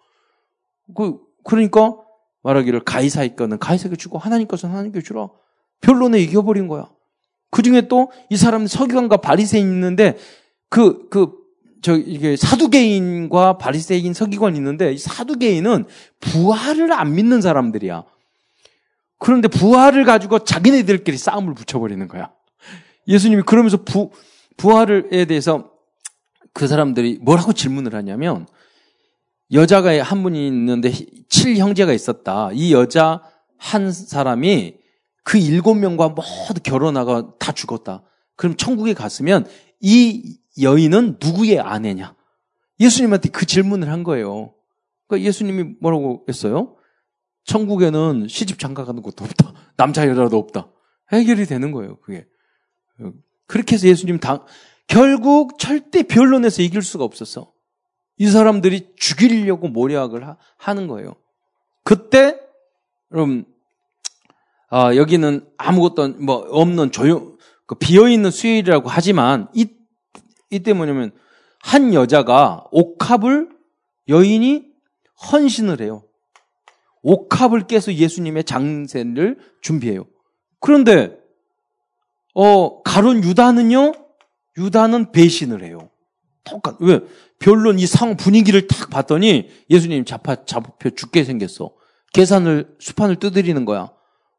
그, 0.95 1.19
그러니까 1.43 1.97
말하기를 2.43 2.85
가이사의 2.85 3.35
거는 3.35 3.59
가이사에게 3.59 3.97
주고 3.97 4.17
하나님 4.17 4.47
것은 4.47 4.69
하나님께 4.69 5.01
주라. 5.01 5.27
변론에 5.81 6.19
이겨버린 6.19 6.67
거야. 6.67 6.89
그 7.49 7.61
중에 7.61 7.87
또 7.87 8.09
이 8.29 8.37
사람 8.37 8.65
서기관과 8.65 9.17
바리새인 9.17 9.67
있는데 9.67 10.17
그, 10.69 11.09
그, 11.09 11.33
저, 11.81 11.97
이게 11.97 12.35
사두개인과 12.37 13.57
바리새인 13.57 14.13
서기관이 14.13 14.57
있는데 14.57 14.93
이 14.93 14.97
사두개인은 14.97 15.85
부활을 16.19 16.93
안 16.93 17.13
믿는 17.13 17.41
사람들이야. 17.41 18.05
그런데 19.17 19.47
부활을 19.47 20.05
가지고 20.05 20.39
자기네들끼리 20.39 21.17
싸움을 21.17 21.53
붙여버리는 21.53 22.07
거야. 22.07 22.31
예수님이 23.07 23.43
그러면서 23.43 23.83
부, 23.83 24.11
부활에 24.57 25.25
대해서 25.25 25.71
그 26.53 26.67
사람들이 26.67 27.19
뭐라고 27.21 27.53
질문을 27.53 27.95
하냐면 27.95 28.47
여자가 29.51 30.01
한 30.01 30.23
분이 30.23 30.47
있는데 30.47 30.91
칠 31.27 31.57
형제가 31.57 31.91
있었다. 31.91 32.51
이 32.53 32.73
여자 32.73 33.21
한 33.57 33.91
사람이 33.91 34.80
그 35.31 35.37
일곱 35.37 35.75
명과 35.75 36.09
모두 36.09 36.61
결혼하고 36.61 37.37
다 37.37 37.53
죽었다. 37.53 38.03
그럼 38.35 38.57
천국에 38.57 38.93
갔으면 38.93 39.47
이 39.79 40.37
여인은 40.61 41.19
누구의 41.21 41.61
아내냐? 41.61 42.17
예수님한테 42.81 43.29
그 43.29 43.45
질문을 43.45 43.87
한 43.87 44.03
거예요. 44.03 44.53
그러니까 45.07 45.25
예수님이 45.25 45.75
뭐라고 45.79 46.25
했어요? 46.27 46.75
천국에는 47.45 48.27
시집 48.27 48.59
장가 48.59 48.83
가는 48.83 49.01
것도 49.01 49.23
없다. 49.23 49.53
남자 49.77 50.05
여자도 50.05 50.37
없다. 50.37 50.69
해결이 51.13 51.45
되는 51.45 51.71
거예요, 51.71 51.97
그게. 52.01 52.27
그렇게 53.47 53.75
해서 53.75 53.87
예수님 53.87 54.19
다, 54.19 54.43
결국 54.87 55.57
절대 55.57 56.03
변론에서 56.03 56.61
이길 56.61 56.81
수가 56.81 57.05
없었어. 57.05 57.53
이 58.17 58.27
사람들이 58.27 58.95
죽이려고 58.97 59.69
모략을 59.69 60.27
하, 60.57 60.73
는 60.73 60.87
거예요. 60.87 61.15
그때, 61.85 62.37
여러분, 63.13 63.45
어, 64.71 64.95
여기는 64.95 65.45
아무것도 65.57 66.09
뭐 66.19 66.45
없는 66.49 66.91
조용, 66.91 67.37
그 67.65 67.75
비어 67.75 68.07
있는 68.07 68.31
수요일이라고 68.31 68.89
하지만, 68.89 69.47
이, 69.53 69.67
이때 70.49 70.73
뭐냐면, 70.73 71.11
한 71.59 71.93
여자가 71.93 72.65
옥합을 72.71 73.49
여인이 74.07 74.65
헌신을 75.31 75.81
해요. 75.81 76.03
옥합을 77.03 77.67
깨서 77.67 77.93
예수님의 77.93 78.45
장세를 78.45 79.39
준비해요. 79.61 80.05
그런데, 80.59 81.17
어, 82.33 82.81
가론 82.83 83.23
유다는요, 83.23 83.93
유다는 84.57 85.11
배신을 85.11 85.63
해요. 85.63 85.89
똑같, 86.43 86.77
왜? 86.79 87.01
별론 87.39 87.77
이 87.79 87.85
상 87.85 88.15
분위기를 88.17 88.67
탁 88.67 88.89
봤더니 88.89 89.49
예수님 89.69 90.05
잡아, 90.05 90.45
잡혀 90.45 90.89
죽게 90.91 91.23
생겼어. 91.23 91.71
계산을, 92.13 92.75
수판을 92.79 93.17
뜯으리는 93.17 93.65
거야. 93.65 93.91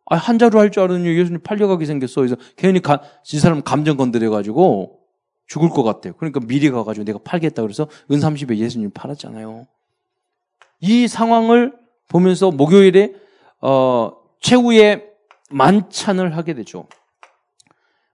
아, 0.06 0.16
한자로 0.16 0.58
할줄 0.58 0.82
알았더니 0.82 1.06
예수님 1.16 1.40
팔려가게 1.42 1.86
생겼어. 1.86 2.20
그래서 2.20 2.36
괜히 2.56 2.80
가, 2.80 3.02
이 3.32 3.38
사람 3.38 3.62
감정 3.62 3.96
건드려가지고 3.96 5.00
죽을 5.46 5.70
것 5.70 5.82
같대요. 5.82 6.14
그러니까 6.14 6.40
미리 6.40 6.70
가가지고 6.70 7.04
내가 7.04 7.18
팔겠다 7.22 7.62
그래서 7.62 7.88
은 8.10 8.18
30에 8.18 8.56
예수님 8.56 8.90
팔았잖아요. 8.90 9.66
이 10.80 11.08
상황을 11.08 11.72
보면서 12.08 12.50
목요일에 12.50 13.14
어, 13.60 14.12
최후의 14.40 15.08
만찬을 15.50 16.36
하게 16.36 16.54
되죠. 16.54 16.86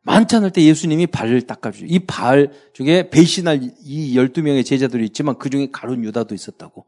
만찬할 0.03 0.51
때 0.53 0.62
예수님이 0.64 1.07
발을 1.07 1.42
닦아주죠. 1.42 1.87
이 1.87 1.98
발 2.01 2.51
중에 2.72 3.11
배신할 3.11 3.61
이 3.81 4.16
12명의 4.16 4.64
제자들이 4.64 5.05
있지만 5.07 5.37
그 5.38 5.51
중에 5.51 5.68
가론 5.70 6.03
유다도 6.05 6.35
있었다고. 6.35 6.87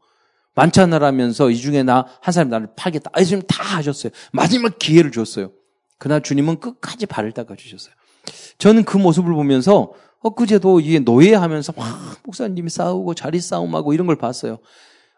만찬을 0.55 1.03
하면서 1.03 1.49
이 1.49 1.57
중에 1.57 1.83
나 1.83 2.05
한 2.21 2.31
사람 2.33 2.49
나를 2.49 2.67
팔겠다. 2.75 3.11
예수님 3.19 3.43
다 3.47 3.77
하셨어요. 3.77 4.11
마지막 4.31 4.77
기회를 4.79 5.11
줬어요. 5.11 5.51
그러나 5.97 6.19
주님은 6.19 6.59
끝까지 6.59 7.05
발을 7.05 7.31
닦아주셨어요. 7.31 7.93
저는 8.57 8.83
그 8.83 8.97
모습을 8.97 9.33
보면서 9.33 9.93
엊그제도 10.19 10.79
이게 10.79 10.99
노예하면서 10.99 11.73
막 11.75 12.17
목사님이 12.23 12.69
싸우고 12.69 13.15
자리 13.15 13.39
싸움하고 13.39 13.93
이런 13.93 14.07
걸 14.07 14.15
봤어요. 14.17 14.59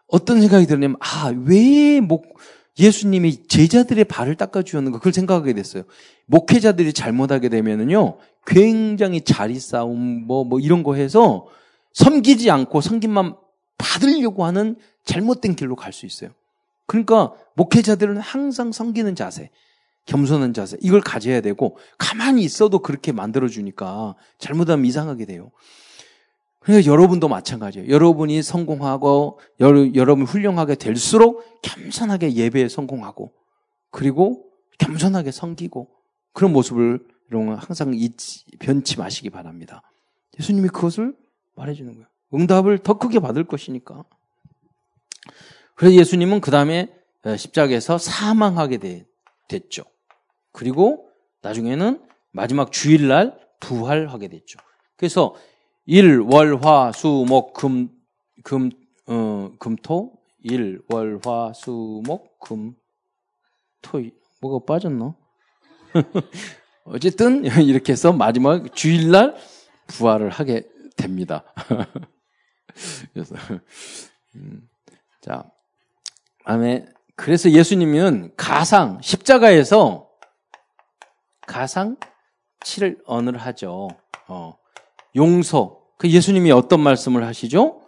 어떤 0.08 0.40
생각이 0.40 0.66
들냐면 0.66 0.96
아, 1.00 1.32
왜 1.46 2.00
목, 2.00 2.38
예수님이 2.78 3.46
제자들의 3.46 4.04
발을 4.04 4.34
닦아주었는가 4.36 4.98
그걸 4.98 5.12
생각하게 5.12 5.52
됐어요. 5.52 5.84
목회자들이 6.26 6.92
잘못하게 6.92 7.48
되면은요, 7.48 8.18
굉장히 8.46 9.20
자리 9.20 9.58
싸움, 9.60 10.26
뭐, 10.26 10.44
뭐 10.44 10.58
이런 10.58 10.82
거 10.82 10.94
해서 10.94 11.46
섬기지 11.92 12.50
않고 12.50 12.80
섬김만 12.80 13.36
받으려고 13.78 14.44
하는 14.44 14.76
잘못된 15.04 15.56
길로 15.56 15.76
갈 15.76 15.92
수 15.92 16.06
있어요. 16.06 16.30
그러니까 16.86 17.32
목회자들은 17.54 18.18
항상 18.18 18.72
섬기는 18.72 19.14
자세, 19.14 19.50
겸손한 20.06 20.52
자세, 20.52 20.76
이걸 20.80 21.00
가져야 21.00 21.40
되고, 21.40 21.78
가만히 21.98 22.42
있어도 22.42 22.80
그렇게 22.80 23.12
만들어 23.12 23.48
주니까 23.48 24.14
잘못하면 24.38 24.84
이상하게 24.84 25.24
돼요. 25.24 25.50
그러니까 26.60 26.90
여러분도 26.90 27.28
마찬가지예요. 27.28 27.88
여러분이 27.88 28.42
성공하고 28.42 29.38
여러, 29.60 29.94
여러분 29.94 30.24
훌륭하게 30.24 30.76
될수록 30.76 31.44
겸손하게 31.60 32.34
예배에 32.34 32.68
성공하고 32.68 33.32
그리고 33.90 34.46
겸손하게 34.78 35.30
섬기고 35.30 35.90
그런 36.32 36.52
모습을 36.52 37.06
여러분 37.30 37.54
항상 37.54 37.92
잊지, 37.94 38.44
변치 38.58 38.98
마시기 38.98 39.28
바랍니다. 39.28 39.82
예수님이 40.38 40.68
그것을 40.68 41.14
말해주는 41.54 41.92
거예요. 41.92 42.06
응답을 42.32 42.78
더 42.78 42.98
크게 42.98 43.20
받을 43.20 43.44
것이니까. 43.44 44.04
그래서 45.74 45.96
예수님은 45.96 46.40
그 46.40 46.50
다음에 46.50 46.92
십자가에서 47.36 47.98
사망하게 47.98 48.78
되, 48.78 49.06
됐죠. 49.48 49.84
그리고 50.52 51.08
나중에는 51.42 52.00
마지막 52.30 52.72
주일날 52.72 53.38
부활하게 53.60 54.28
됐죠. 54.28 54.58
그래서 54.96 55.34
일, 55.86 56.20
월, 56.20 56.56
화, 56.64 56.92
수, 56.92 57.26
목, 57.28 57.52
금, 57.52 57.90
금, 58.42 58.70
어, 59.06 59.50
금 59.58 59.76
토? 59.76 60.12
일, 60.42 60.80
월, 60.88 61.20
화, 61.24 61.52
수, 61.54 62.02
목, 62.06 62.38
금, 62.40 62.74
토, 63.82 64.00
뭐가 64.40 64.64
빠졌나? 64.64 65.14
어쨌든, 66.84 67.44
이렇게 67.64 67.92
해서 67.92 68.12
마지막 68.12 68.74
주일날 68.74 69.34
부활을 69.86 70.30
하게 70.30 70.66
됩니다. 70.96 71.44
그래서, 73.12 73.34
음, 74.34 74.68
자, 75.20 75.44
다음에, 76.44 76.86
그래서 77.16 77.50
예수님은 77.50 78.32
가상, 78.36 79.00
십자가에서 79.02 80.10
가상 81.46 81.96
칠 82.64 82.98
언을 83.06 83.36
하죠. 83.38 83.88
어. 84.28 84.56
용서. 85.16 85.80
그 85.98 86.10
예수님이 86.10 86.50
어떤 86.50 86.80
말씀을 86.80 87.24
하시죠? 87.24 87.80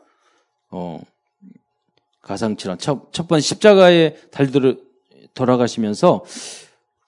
어, 0.71 1.01
가상치란 2.23 2.79
첫, 2.79 3.13
첫 3.13 3.27
번째 3.27 3.43
십자가에 3.43 4.15
달들 4.31 4.81
돌아가시면서 5.35 6.25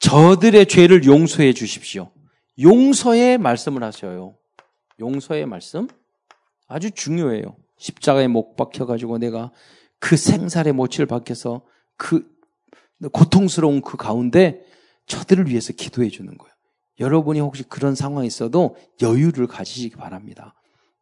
저들의 0.01 0.67
죄를 0.67 1.05
용서해 1.05 1.53
주십시오. 1.53 2.11
용서의 2.61 3.39
말씀을 3.39 3.83
하셔요. 3.83 4.37
용서의 5.01 5.47
말씀 5.47 5.89
아주 6.67 6.91
중요해요. 6.91 7.57
십자가에 7.79 8.29
못 8.29 8.57
박혀가지고 8.57 9.19
내가 9.19 9.53
그 9.99 10.17
생살의 10.17 10.73
모치를 10.73 11.07
박혀서 11.07 11.63
그 11.97 12.27
고통스러운 13.13 13.81
그 13.83 13.97
가운데 13.97 14.61
저들을 15.07 15.49
위해서 15.49 15.73
기도해 15.73 16.11
주는 16.11 16.37
거예요. 16.37 16.53
여러분이 17.01 17.41
혹시 17.41 17.63
그런 17.63 17.95
상황이 17.95 18.27
있어도 18.27 18.77
여유를 19.01 19.47
가지시기 19.47 19.97
바랍니다. 19.97 20.55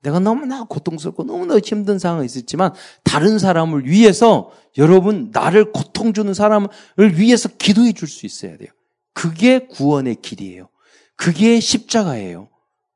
내가 0.02 0.20
너무나 0.20 0.64
고통스럽고 0.64 1.24
너무나 1.24 1.58
힘든 1.58 1.98
상황이 1.98 2.26
있었지만 2.26 2.74
다른 3.02 3.38
사람을 3.38 3.86
위해서 3.86 4.52
여러분 4.78 5.30
나를 5.32 5.72
고통 5.72 6.12
주는 6.12 6.32
사람을 6.34 6.68
위해서 7.14 7.48
기도해 7.48 7.92
줄 7.92 8.08
수 8.08 8.26
있어야 8.26 8.56
돼요. 8.56 8.68
그게 9.14 9.66
구원의 9.66 10.16
길이에요. 10.16 10.68
그게 11.16 11.58
십자가예요. 11.58 12.50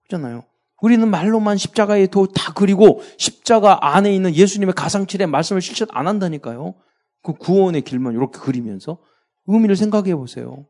그렇잖아요. 0.06 0.44
우리는 0.82 1.08
말로만 1.08 1.56
십자가에 1.56 2.06
다 2.06 2.52
그리고 2.54 3.02
십자가 3.18 3.94
안에 3.94 4.14
있는 4.14 4.34
예수님의 4.34 4.74
가상칠의 4.74 5.26
말씀을 5.26 5.60
실천 5.60 5.88
안 5.90 6.06
한다니까요. 6.06 6.74
그 7.22 7.34
구원의 7.34 7.82
길만 7.82 8.14
이렇게 8.14 8.38
그리면서 8.38 8.98
의미를 9.46 9.76
생각해 9.76 10.14
보세요. 10.14 10.66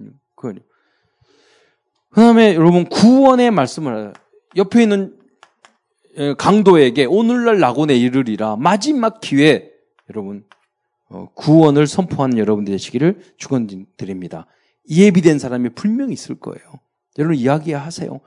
음. 0.00 0.12
그 2.10 2.20
다음에 2.20 2.54
여러분 2.54 2.84
구원의 2.84 3.50
말씀을 3.50 4.12
옆에 4.56 4.82
있는 4.82 5.18
강도에게 6.38 7.06
오늘날 7.06 7.58
낙원에 7.58 7.96
이르리라 7.96 8.56
마지막 8.56 9.20
기회 9.20 9.72
여러분 10.10 10.44
어, 11.08 11.28
구원을 11.34 11.86
선포하는 11.86 12.38
여러분 12.38 12.64
되시기를 12.64 13.20
축원드립니다. 13.36 14.46
예비된 14.88 15.38
사람이 15.38 15.70
분명히 15.70 16.12
있을 16.12 16.36
거예요. 16.36 16.64
여러분 17.18 17.36
이야기하세요. 17.36 18.20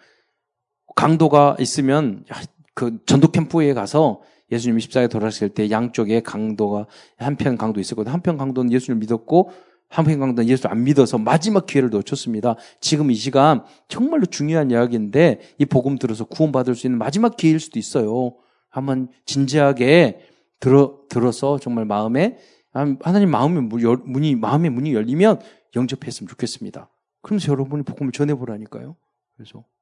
강도가 0.98 1.56
있으면 1.60 2.26
그 2.74 2.98
전도 3.06 3.28
캠프에 3.28 3.76
가서 3.76 4.22
예수님 4.52 4.80
십자가에 4.80 5.08
돌아가실 5.08 5.50
때 5.50 5.70
양쪽에 5.70 6.22
강도가 6.22 6.88
한편 7.18 7.56
강도 7.56 7.80
거고 7.80 8.10
한편 8.10 8.36
강도는 8.36 8.72
예수님을 8.72 9.02
믿었고 9.02 9.52
한편 9.90 10.20
강도는 10.20 10.50
예수를 10.50 10.72
안 10.72 10.84
믿어서 10.84 11.20
마지막 11.20 11.68
기회를 11.68 11.92
놓쳤습니다. 11.92 12.56
지금 12.82 13.12
이 13.12 13.14
시간 13.14 13.64
정말로 13.88 14.26
중요한 14.26 14.72
이야기인데 14.72 15.40
이 15.60 15.66
복음 15.66 16.00
들어서 16.00 16.26
구원받을 16.26 16.74
수 16.74 16.88
있는 16.88 16.98
마지막 16.98 17.38
기회일 17.38 17.60
수도 17.60 17.78
있어요. 17.78 18.34
한번 18.70 19.10
진지하게 19.26 20.22
들어, 20.60 21.02
들어서 21.10 21.60
정말 21.60 21.86
마음에 21.86 22.38
하나님 22.72 23.30
마음의 23.30 23.70
문이 24.04 24.36
마음의 24.36 24.72
문이 24.72 24.96
열리면 24.96 25.42
영접했으면 25.76 26.28
좋겠습니다. 26.28 26.90
그러면서 27.22 27.52
여러분이 27.52 27.84
복음을 27.84 28.12
전해보라니까요. 28.12 28.96
그래서 29.36 29.60
음, 29.60 29.77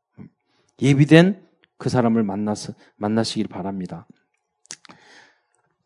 예비된 0.81 1.45
그 1.77 1.89
사람을 1.89 2.23
만나서 2.23 2.73
만나시길 2.95 3.47
바랍니다. 3.47 4.07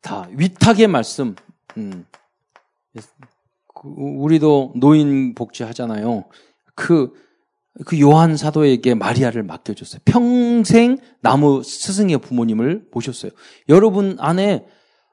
다 0.02 0.28
위탁의 0.32 0.88
말씀. 0.88 1.36
음. 1.78 2.06
그 2.93 3.88
우리도 3.88 4.73
노인 4.75 5.34
복지 5.36 5.63
하잖아요. 5.63 6.25
그, 6.75 7.13
그 7.86 7.99
요한 7.99 8.36
사도에게 8.36 8.93
마리아를 8.93 9.43
맡겨줬어요. 9.43 10.02
평생 10.06 10.97
나무 11.21 11.63
스승의 11.63 12.17
부모님을 12.19 12.88
모셨어요. 12.91 13.32
여러분 13.69 14.17
안에, 14.19 14.65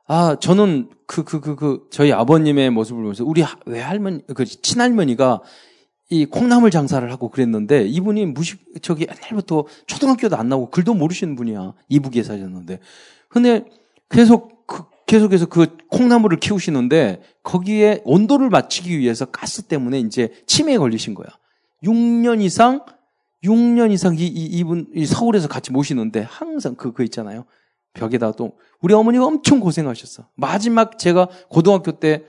아, 0.08 0.36
저는 0.40 0.90
그, 1.06 1.24
그, 1.24 1.40
그, 1.40 1.56
그, 1.56 1.88
저희 1.90 2.12
아버님의 2.12 2.70
모습을 2.70 3.02
보면서 3.02 3.24
우리 3.24 3.44
외할머니, 3.66 4.22
그 4.34 4.44
친할머니가 4.44 5.42
이 6.08 6.24
콩나물 6.24 6.70
장사를 6.70 7.10
하고 7.10 7.30
그랬는데 7.30 7.86
이분이 7.86 8.26
무식, 8.26 8.60
저기 8.82 9.06
옛날부터 9.08 9.64
초등학교도 9.86 10.36
안 10.36 10.48
나오고 10.48 10.70
글도 10.70 10.94
모르시는 10.94 11.34
분이야. 11.34 11.74
이북에 11.88 12.22
사셨는데. 12.22 12.78
근데 13.28 13.64
계속 14.08 14.66
그 14.66 14.84
계속해서 15.06 15.46
그 15.46 15.76
콩나물을 15.88 16.38
키우시는데 16.38 17.22
거기에 17.42 18.02
온도를 18.04 18.50
맞추기 18.50 18.98
위해서 18.98 19.24
가스 19.24 19.62
때문에 19.62 20.00
이제 20.00 20.32
치매에 20.46 20.78
걸리신 20.78 21.14
거야. 21.14 21.28
6년 21.84 22.40
이상 22.42 22.84
6년 23.44 23.92
이상 23.92 24.16
이, 24.16 24.26
이 24.26 24.44
이분 24.44 24.88
이 24.94 25.06
서울에서 25.06 25.48
같이 25.48 25.72
모시는데 25.72 26.20
항상 26.20 26.74
그그 26.74 27.04
있잖아요. 27.04 27.44
벽에다 27.94 28.32
또 28.32 28.58
우리 28.80 28.94
어머니가 28.94 29.24
엄청 29.24 29.60
고생하셨어. 29.60 30.28
마지막 30.34 30.98
제가 30.98 31.28
고등학교 31.48 31.92
때 31.92 32.24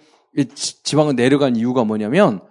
지방을 0.54 1.16
내려간 1.16 1.56
이유가 1.56 1.84
뭐냐면 1.84 2.42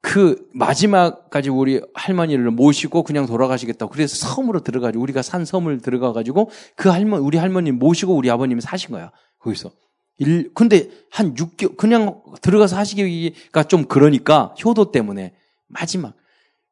그 0.00 0.48
마지막까지 0.52 1.50
우리 1.50 1.80
할머니를 1.94 2.50
모시고 2.50 3.02
그냥 3.02 3.26
돌아가시겠다고 3.26 3.90
그래서 3.92 4.16
섬으로 4.16 4.60
들어가지고 4.60 5.02
우리가 5.02 5.22
산 5.22 5.44
섬을 5.44 5.80
들어가가지고 5.80 6.50
그 6.76 6.88
할머니 6.88 7.24
우리 7.24 7.36
할머니 7.36 7.72
모시고 7.72 8.14
우리 8.14 8.30
아버님이 8.30 8.60
사신 8.60 8.90
거야. 8.90 9.10
거기서. 9.40 9.70
일, 10.18 10.50
근데 10.52 10.90
한 11.10 11.34
6개월, 11.34 11.76
그냥 11.76 12.22
들어가서 12.42 12.76
하시기가 12.76 13.64
좀 13.64 13.84
그러니까 13.84 14.54
효도 14.64 14.90
때문에 14.90 15.34
마지막. 15.68 16.14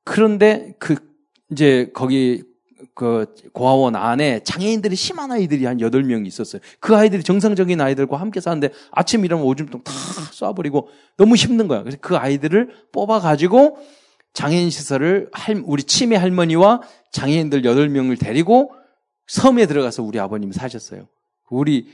그런데 0.04 0.74
그, 0.78 0.96
이제 1.50 1.90
거기 1.94 2.42
그 2.94 3.34
고아원 3.52 3.96
안에 3.96 4.40
장애인들이 4.44 4.96
심한 4.96 5.32
아이들이 5.32 5.64
한 5.64 5.78
8명이 5.78 6.26
있었어요. 6.26 6.60
그 6.80 6.96
아이들이 6.96 7.22
정상적인 7.22 7.80
아이들과 7.80 8.16
함께 8.18 8.40
사는데 8.40 8.70
아침 8.90 9.24
일어나면 9.24 9.48
오줌통 9.48 9.82
다 9.82 9.92
쏴버리고 10.32 10.86
너무 11.16 11.36
힘든 11.36 11.68
거야. 11.68 11.82
그래서 11.82 11.98
그 12.00 12.16
아이들을 12.16 12.70
뽑아가지고 12.92 13.78
장애인 14.32 14.70
시설을 14.70 15.30
우리 15.64 15.82
치매 15.82 16.16
할머니와 16.16 16.82
장애인들 17.10 17.62
8명을 17.62 18.20
데리고 18.20 18.72
섬에 19.26 19.66
들어가서 19.66 20.02
우리 20.02 20.20
아버님이 20.20 20.52
사셨어요. 20.52 21.08
우리 21.50 21.88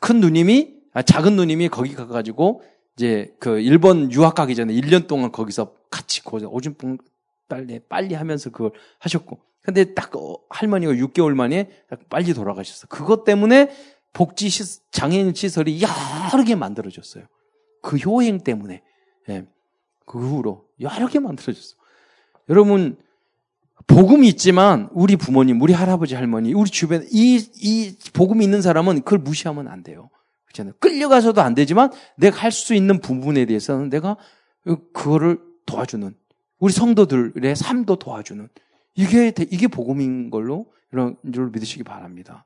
큰 0.00 0.20
누님이, 0.20 0.74
아, 0.94 1.02
작은 1.02 1.36
누님이 1.36 1.68
거기 1.68 1.94
가가지고 1.94 2.62
이제 2.96 3.34
그 3.38 3.60
일본 3.60 4.10
유학 4.12 4.34
가기 4.34 4.54
전에 4.54 4.72
1년 4.72 5.06
동안 5.06 5.32
거기서 5.32 5.74
같이 5.90 6.22
오줌통 6.24 6.98
빨리, 7.48 7.80
빨리 7.88 8.14
하면서 8.14 8.50
그걸 8.50 8.72
하셨고. 8.98 9.38
근데 9.62 9.94
딱 9.94 10.14
어, 10.16 10.38
할머니가 10.50 10.92
6개월 10.92 11.34
만에 11.34 11.70
빨리 12.08 12.34
돌아가셨어. 12.34 12.88
그것 12.88 13.24
때문에 13.24 13.70
복지 14.12 14.48
시, 14.48 14.64
장애인 14.90 15.34
시설이 15.34 15.80
여러 15.82 16.44
개 16.44 16.54
만들어졌어요. 16.54 17.24
그 17.80 17.96
효행 17.96 18.38
때문에. 18.38 18.82
예. 19.28 19.46
그 20.04 20.18
후로 20.18 20.66
여러 20.80 21.06
개 21.06 21.20
만들어졌어. 21.20 21.76
여러분, 22.48 22.98
복음이 23.86 24.28
있지만 24.28 24.88
우리 24.92 25.16
부모님, 25.16 25.60
우리 25.62 25.72
할아버지, 25.72 26.14
할머니, 26.14 26.52
우리 26.52 26.68
주변에 26.70 27.06
이, 27.10 27.36
이 27.60 27.96
복음이 28.12 28.44
있는 28.44 28.62
사람은 28.62 29.02
그걸 29.02 29.20
무시하면 29.20 29.68
안 29.68 29.82
돼요. 29.82 30.10
그렇잖아요. 30.46 30.74
끌려가서도 30.80 31.40
안 31.40 31.54
되지만 31.54 31.90
내가 32.16 32.38
할 32.38 32.52
수 32.52 32.74
있는 32.74 33.00
부분에 33.00 33.46
대해서는 33.46 33.88
내가 33.90 34.16
그거를 34.92 35.40
도와주는 35.66 36.14
우리 36.58 36.72
성도들의 36.72 37.56
삶도 37.56 37.96
도와주는 37.96 38.48
이게 38.94 39.32
이게 39.50 39.68
복음인 39.68 40.30
걸로 40.30 40.66
이런 40.92 41.16
줄 41.32 41.50
믿으시기 41.50 41.82
바랍니다. 41.82 42.44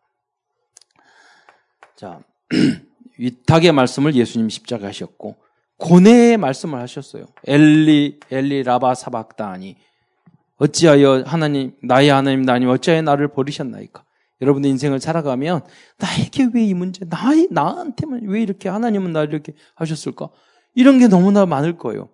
자, 1.97 2.21
위탁의 3.19 3.73
말씀을 3.73 4.15
예수님 4.15 4.49
십자가 4.49 4.87
하셨고 4.89 5.37
고뇌의 5.79 6.37
말씀을 6.37 6.81
하셨어요. 6.81 7.27
엘리 7.47 8.21
엘리 8.31 8.63
라바 8.63 8.95
사박다니 8.95 9.77
어찌하여 10.59 11.25
하나님 11.27 11.73
나의 11.83 12.09
하나님 12.11 12.43
나님 12.43 12.69
어찌하여 12.69 13.03
나를 13.03 13.29
버리셨나이까? 13.29 14.05
여러분의 14.43 14.71
인생을 14.73 15.01
살아가면 15.01 15.63
나에게 15.99 16.51
왜 16.53 16.65
이 16.67 16.75
문제, 16.75 17.05
나의 17.09 17.49
나한테만 17.51 18.21
왜 18.25 18.43
이렇게 18.43 18.69
하나님은 18.69 19.13
나를 19.13 19.33
이렇게 19.33 19.55
하셨을까? 19.75 20.29
이런 20.75 20.99
게 20.99 21.09
너무나 21.09 21.47
많을 21.47 21.79
거예요. 21.79 22.11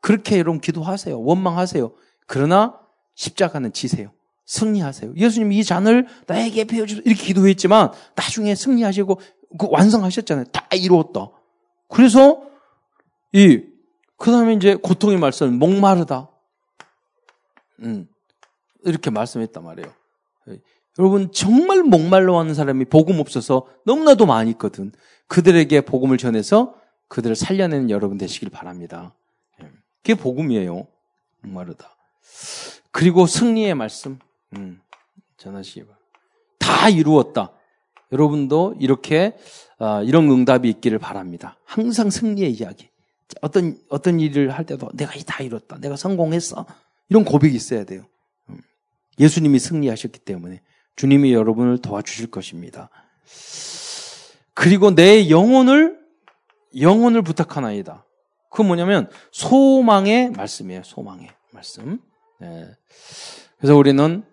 그렇게 0.00 0.38
여러분 0.38 0.60
기도하세요. 0.60 1.20
원망하세요. 1.20 1.92
그러나 2.26 2.78
십자가는 3.18 3.72
지세요. 3.72 4.12
승리하세요. 4.46 5.14
예수님 5.16 5.52
이 5.52 5.64
잔을 5.64 6.06
나에게 6.28 6.64
배워주세요. 6.64 7.02
이렇게 7.04 7.24
기도했지만 7.24 7.92
나중에 8.14 8.54
승리하시고 8.54 9.20
그 9.58 9.66
완성하셨잖아요. 9.68 10.46
다 10.46 10.68
이루었다. 10.72 11.30
그래서 11.88 12.42
이, 13.32 13.62
그 14.16 14.30
다음에 14.30 14.54
이제 14.54 14.76
고통의 14.76 15.18
말씀, 15.18 15.58
목마르다. 15.58 16.30
음, 17.82 18.08
이렇게 18.84 19.10
말씀했단 19.10 19.64
말이에요. 19.64 19.92
여러분, 20.98 21.32
정말 21.32 21.82
목말로 21.82 22.38
하는 22.38 22.54
사람이 22.54 22.84
복음 22.86 23.18
없어서 23.18 23.66
너무나도 23.84 24.26
많이 24.26 24.50
있거든. 24.52 24.92
그들에게 25.26 25.80
복음을 25.82 26.18
전해서 26.18 26.76
그들을 27.08 27.34
살려내는 27.36 27.90
여러분 27.90 28.16
되시길 28.16 28.50
바랍니다. 28.50 29.14
예. 29.62 29.70
그게 30.02 30.14
복음이에요. 30.14 30.86
목마르다. 31.42 31.96
그리고 32.90 33.26
승리의 33.26 33.74
말씀, 33.74 34.18
음, 34.54 34.80
전하시기 35.36 35.80
바랍니다. 35.82 36.08
다 36.58 36.88
이루었다. 36.88 37.52
여러분도 38.12 38.76
이렇게, 38.80 39.36
어, 39.78 40.02
이런 40.02 40.30
응답이 40.30 40.68
있기를 40.68 40.98
바랍니다. 40.98 41.58
항상 41.64 42.10
승리의 42.10 42.52
이야기. 42.52 42.88
어떤, 43.42 43.78
어떤 43.88 44.20
일을 44.20 44.50
할 44.50 44.64
때도 44.64 44.90
내가 44.94 45.12
다 45.26 45.42
이뤘다. 45.42 45.78
내가 45.78 45.96
성공했어. 45.96 46.66
이런 47.10 47.24
고백이 47.24 47.54
있어야 47.54 47.84
돼요. 47.84 48.06
음. 48.48 48.60
예수님이 49.18 49.58
승리하셨기 49.58 50.20
때문에 50.20 50.62
주님이 50.96 51.32
여러분을 51.32 51.78
도와주실 51.78 52.30
것입니다. 52.30 52.90
그리고 54.54 54.94
내 54.94 55.30
영혼을 55.30 55.98
영혼을 56.80 57.22
부탁하나이다. 57.22 58.04
그 58.50 58.62
뭐냐면 58.62 59.08
소망의 59.30 60.30
말씀이에요. 60.32 60.82
소망의 60.84 61.28
말씀. 61.52 62.00
네. 62.38 62.68
그래서 63.58 63.76
우리는 63.76 64.24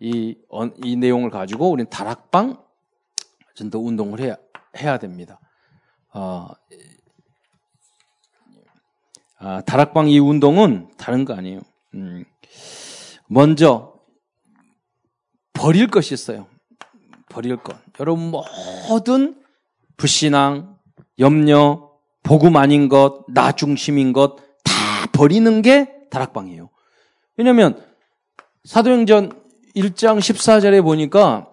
이, 0.00 0.36
이 0.82 0.96
내용을 0.96 1.30
가지고 1.30 1.70
우리는 1.70 1.88
다락방 1.88 2.62
전도 3.54 3.84
운동을 3.84 4.20
해야, 4.20 4.36
해야 4.76 4.98
됩니다. 4.98 5.40
어, 6.12 6.48
아, 9.38 9.60
다락방 9.62 10.08
이 10.08 10.18
운동은 10.18 10.90
다른 10.96 11.24
거 11.24 11.34
아니에요. 11.34 11.60
음, 11.94 12.24
먼저 13.26 13.94
버릴 15.52 15.88
것이 15.88 16.14
있어요. 16.14 16.46
버릴 17.28 17.56
것. 17.56 17.76
여러분 18.00 18.32
모든 18.88 19.42
불신앙, 19.96 20.78
염려, 21.18 21.90
복음 22.22 22.56
아닌 22.56 22.88
것, 22.88 23.24
나 23.28 23.52
중심인 23.52 24.12
것 24.12 24.54
다 24.64 25.06
버리는 25.12 25.62
게 25.62 26.08
다락방이에요. 26.10 26.70
왜냐하면 27.36 27.80
사도행전 28.64 29.32
1장 29.76 30.18
14절에 30.18 30.82
보니까 30.82 31.48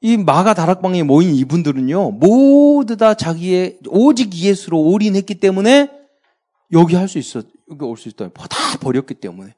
이 0.00 0.16
마가 0.18 0.54
다락방에 0.54 1.02
모인 1.02 1.34
이분들은요 1.34 2.10
모두 2.12 2.96
다 2.96 3.14
자기의 3.14 3.78
오직 3.88 4.34
예수로 4.34 4.80
올인했기 4.80 5.36
때문에 5.36 5.90
여기 6.72 6.94
할 6.94 7.08
수 7.08 7.18
있어 7.18 7.42
여기 7.70 7.84
올 7.84 7.96
수 7.96 8.08
있다. 8.08 8.28
다 8.28 8.78
버렸기 8.80 9.14
때문에 9.14 9.54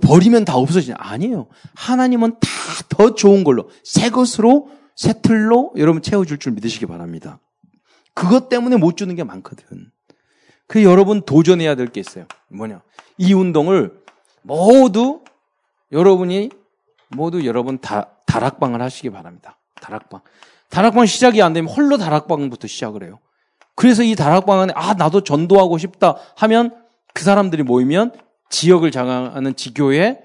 버리면 0.00 0.44
다 0.44 0.56
없어지냐? 0.56 0.96
아니에요. 0.98 1.48
하나님은 1.74 2.36
다 2.40 2.48
더 2.88 3.14
좋은 3.14 3.44
걸로, 3.44 3.70
새 3.84 4.10
것으로, 4.10 4.68
새 4.96 5.20
틀로 5.22 5.72
여러분 5.76 6.02
채워줄 6.02 6.38
줄 6.38 6.52
믿으시기 6.52 6.86
바랍니다. 6.86 7.40
그것 8.14 8.48
때문에 8.48 8.76
못 8.76 8.96
주는 8.96 9.14
게 9.14 9.24
많거든. 9.24 9.90
그 10.66 10.82
여러분 10.82 11.22
도전해야 11.22 11.74
될 11.76 11.88
게 11.88 12.00
있어요. 12.00 12.26
뭐냐? 12.48 12.82
이 13.18 13.32
운동을 13.32 14.00
모두 14.42 15.22
여러분이 15.92 16.50
모두 17.08 17.44
여러분 17.46 17.78
다, 17.78 18.10
다락방을 18.26 18.82
하시기 18.82 19.10
바랍니다. 19.10 19.58
다락방. 19.80 20.20
다락방 20.70 21.06
시작이 21.06 21.40
안 21.42 21.52
되면 21.52 21.72
홀로 21.72 21.96
다락방부터 21.96 22.66
시작을 22.66 23.04
해요. 23.04 23.18
그래서 23.74 24.02
이 24.02 24.14
다락방 24.14 24.60
안에 24.60 24.72
아 24.76 24.94
나도 24.94 25.22
전도하고 25.22 25.78
싶다 25.78 26.16
하면 26.36 26.74
그 27.14 27.24
사람들이 27.24 27.62
모이면 27.62 28.12
지역을 28.50 28.90
장악하는 28.90 29.56
지교회 29.56 30.20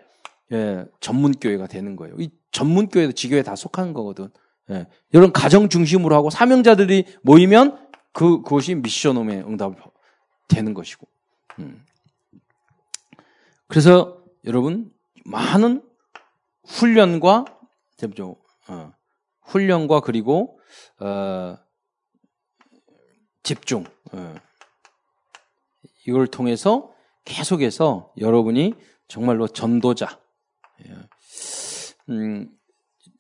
예, 0.51 0.85
전문 0.99 1.31
교회가 1.33 1.67
되는 1.67 1.95
거예요. 1.95 2.15
이 2.19 2.29
전문 2.51 2.89
교회도 2.89 3.13
지교회 3.13 3.43
다 3.43 3.55
속하는 3.55 3.93
거거든. 3.93 4.29
예, 4.71 4.87
이런 5.11 5.31
가정 5.31 5.69
중심으로 5.69 6.15
하고 6.15 6.29
사명자들이 6.29 7.05
모이면 7.21 7.77
그 8.11 8.41
그것이 8.41 8.75
미션홈의 8.75 9.43
응답을 9.47 9.75
되는 10.47 10.73
것이고. 10.73 11.07
음. 11.59 11.83
그래서 13.67 14.23
여러분 14.45 14.91
많은 15.25 15.81
훈련과 16.65 17.45
어, 18.67 18.93
훈련과 19.41 20.01
그리고 20.01 20.59
어, 20.99 21.57
집중 23.43 23.85
어, 24.11 24.35
이걸 26.05 26.27
통해서 26.27 26.91
계속해서 27.25 28.13
여러분이 28.17 28.73
정말로 29.07 29.47
전도자. 29.47 30.19
예. 30.85 30.93
음, 32.09 32.49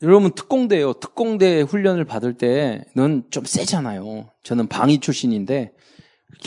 여러분 0.01 0.31
특공대요. 0.31 0.93
특공대 0.93 1.61
훈련을 1.61 2.03
받을 2.03 2.33
때는 2.33 3.23
좀 3.29 3.45
세잖아요. 3.45 4.29
저는 4.43 4.67
방위 4.67 4.99
출신인데 4.99 5.73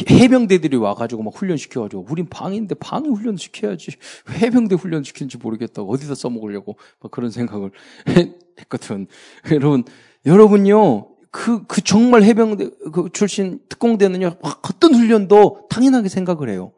해병대들이 0.09 0.77
와가지고 0.77 1.23
막 1.23 1.35
훈련시켜가지고 1.37 2.07
우린 2.11 2.29
방인데 2.29 2.75
방위 2.75 3.09
훈련 3.09 3.37
시켜야지 3.37 3.93
해병대 4.31 4.75
훈련 4.75 5.03
시키는지 5.03 5.39
모르겠다고 5.39 5.91
어디다 5.93 6.15
써먹으려고 6.15 6.77
막 7.01 7.11
그런 7.11 7.31
생각을 7.31 7.71
했거든. 8.61 9.07
여러분 9.53 9.85
여러분요 10.25 11.09
그, 11.31 11.67
그 11.67 11.83
정말 11.83 12.23
해병대 12.23 12.71
그 12.93 13.11
출신 13.13 13.61
특공대는요 13.69 14.37
어떤 14.41 14.95
훈련도 14.95 15.67
당연하게 15.71 16.09
생각을 16.09 16.49
해요. 16.49 16.73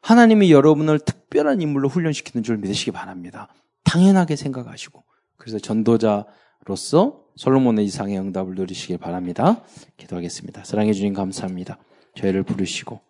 하나님이 0.00 0.52
여러분을 0.52 0.98
특별한 0.98 1.62
인물로 1.62 1.88
훈련시키는 1.88 2.44
줄 2.44 2.58
믿으시기 2.58 2.90
바랍니다. 2.90 3.48
당연하게 3.84 4.36
생각하시고. 4.36 5.02
그래서 5.38 5.58
전도자로서 5.58 7.24
솔로몬의 7.36 7.86
이상의 7.86 8.18
응답을 8.18 8.54
누리시길 8.54 8.98
바랍니다. 8.98 9.62
기도하겠습니다. 9.96 10.64
사랑해 10.64 10.92
주님 10.92 11.14
감사합니다. 11.14 11.78
저희를 12.16 12.42
부르시고 12.42 13.00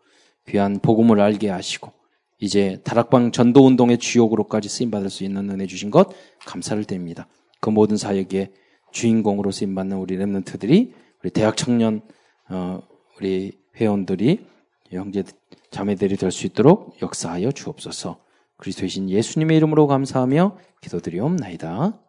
귀한 0.49 0.79
복음을 0.81 1.21
알게 1.21 1.49
하시고 1.49 1.93
이제 2.39 2.81
다락방 2.85 3.33
전도 3.33 3.65
운동의 3.67 3.99
주역으로까지 3.99 4.69
쓰임 4.69 4.91
받을 4.91 5.09
수 5.09 5.25
있는 5.25 5.49
은혜 5.51 5.67
주신 5.67 5.91
것 5.91 6.11
감사를 6.45 6.83
드립니다. 6.85 7.27
그 7.61 7.71
모든 7.71 7.97
사역의 7.97 8.53
주인공으로 8.93 9.51
쓰임 9.51 9.75
받는 9.75 9.97
우리 9.97 10.17
렘넌트들이 10.17 10.93
우리 11.23 11.31
대학 11.31 11.57
청년 11.57 12.03
어, 12.49 12.81
우리 13.19 13.53
회원들이 13.77 14.47
형제 14.91 15.25
자매들이 15.71 16.17
될 16.17 16.31
수 16.31 16.47
있도록 16.47 16.97
역사하여 17.03 17.53
주옵소서. 17.53 18.23
그리스도이신 18.59 19.11
예수님의 19.11 19.57
이름으로 19.57 19.87
감사하며 19.87 20.59
기도드리옵나이다. 20.83 22.04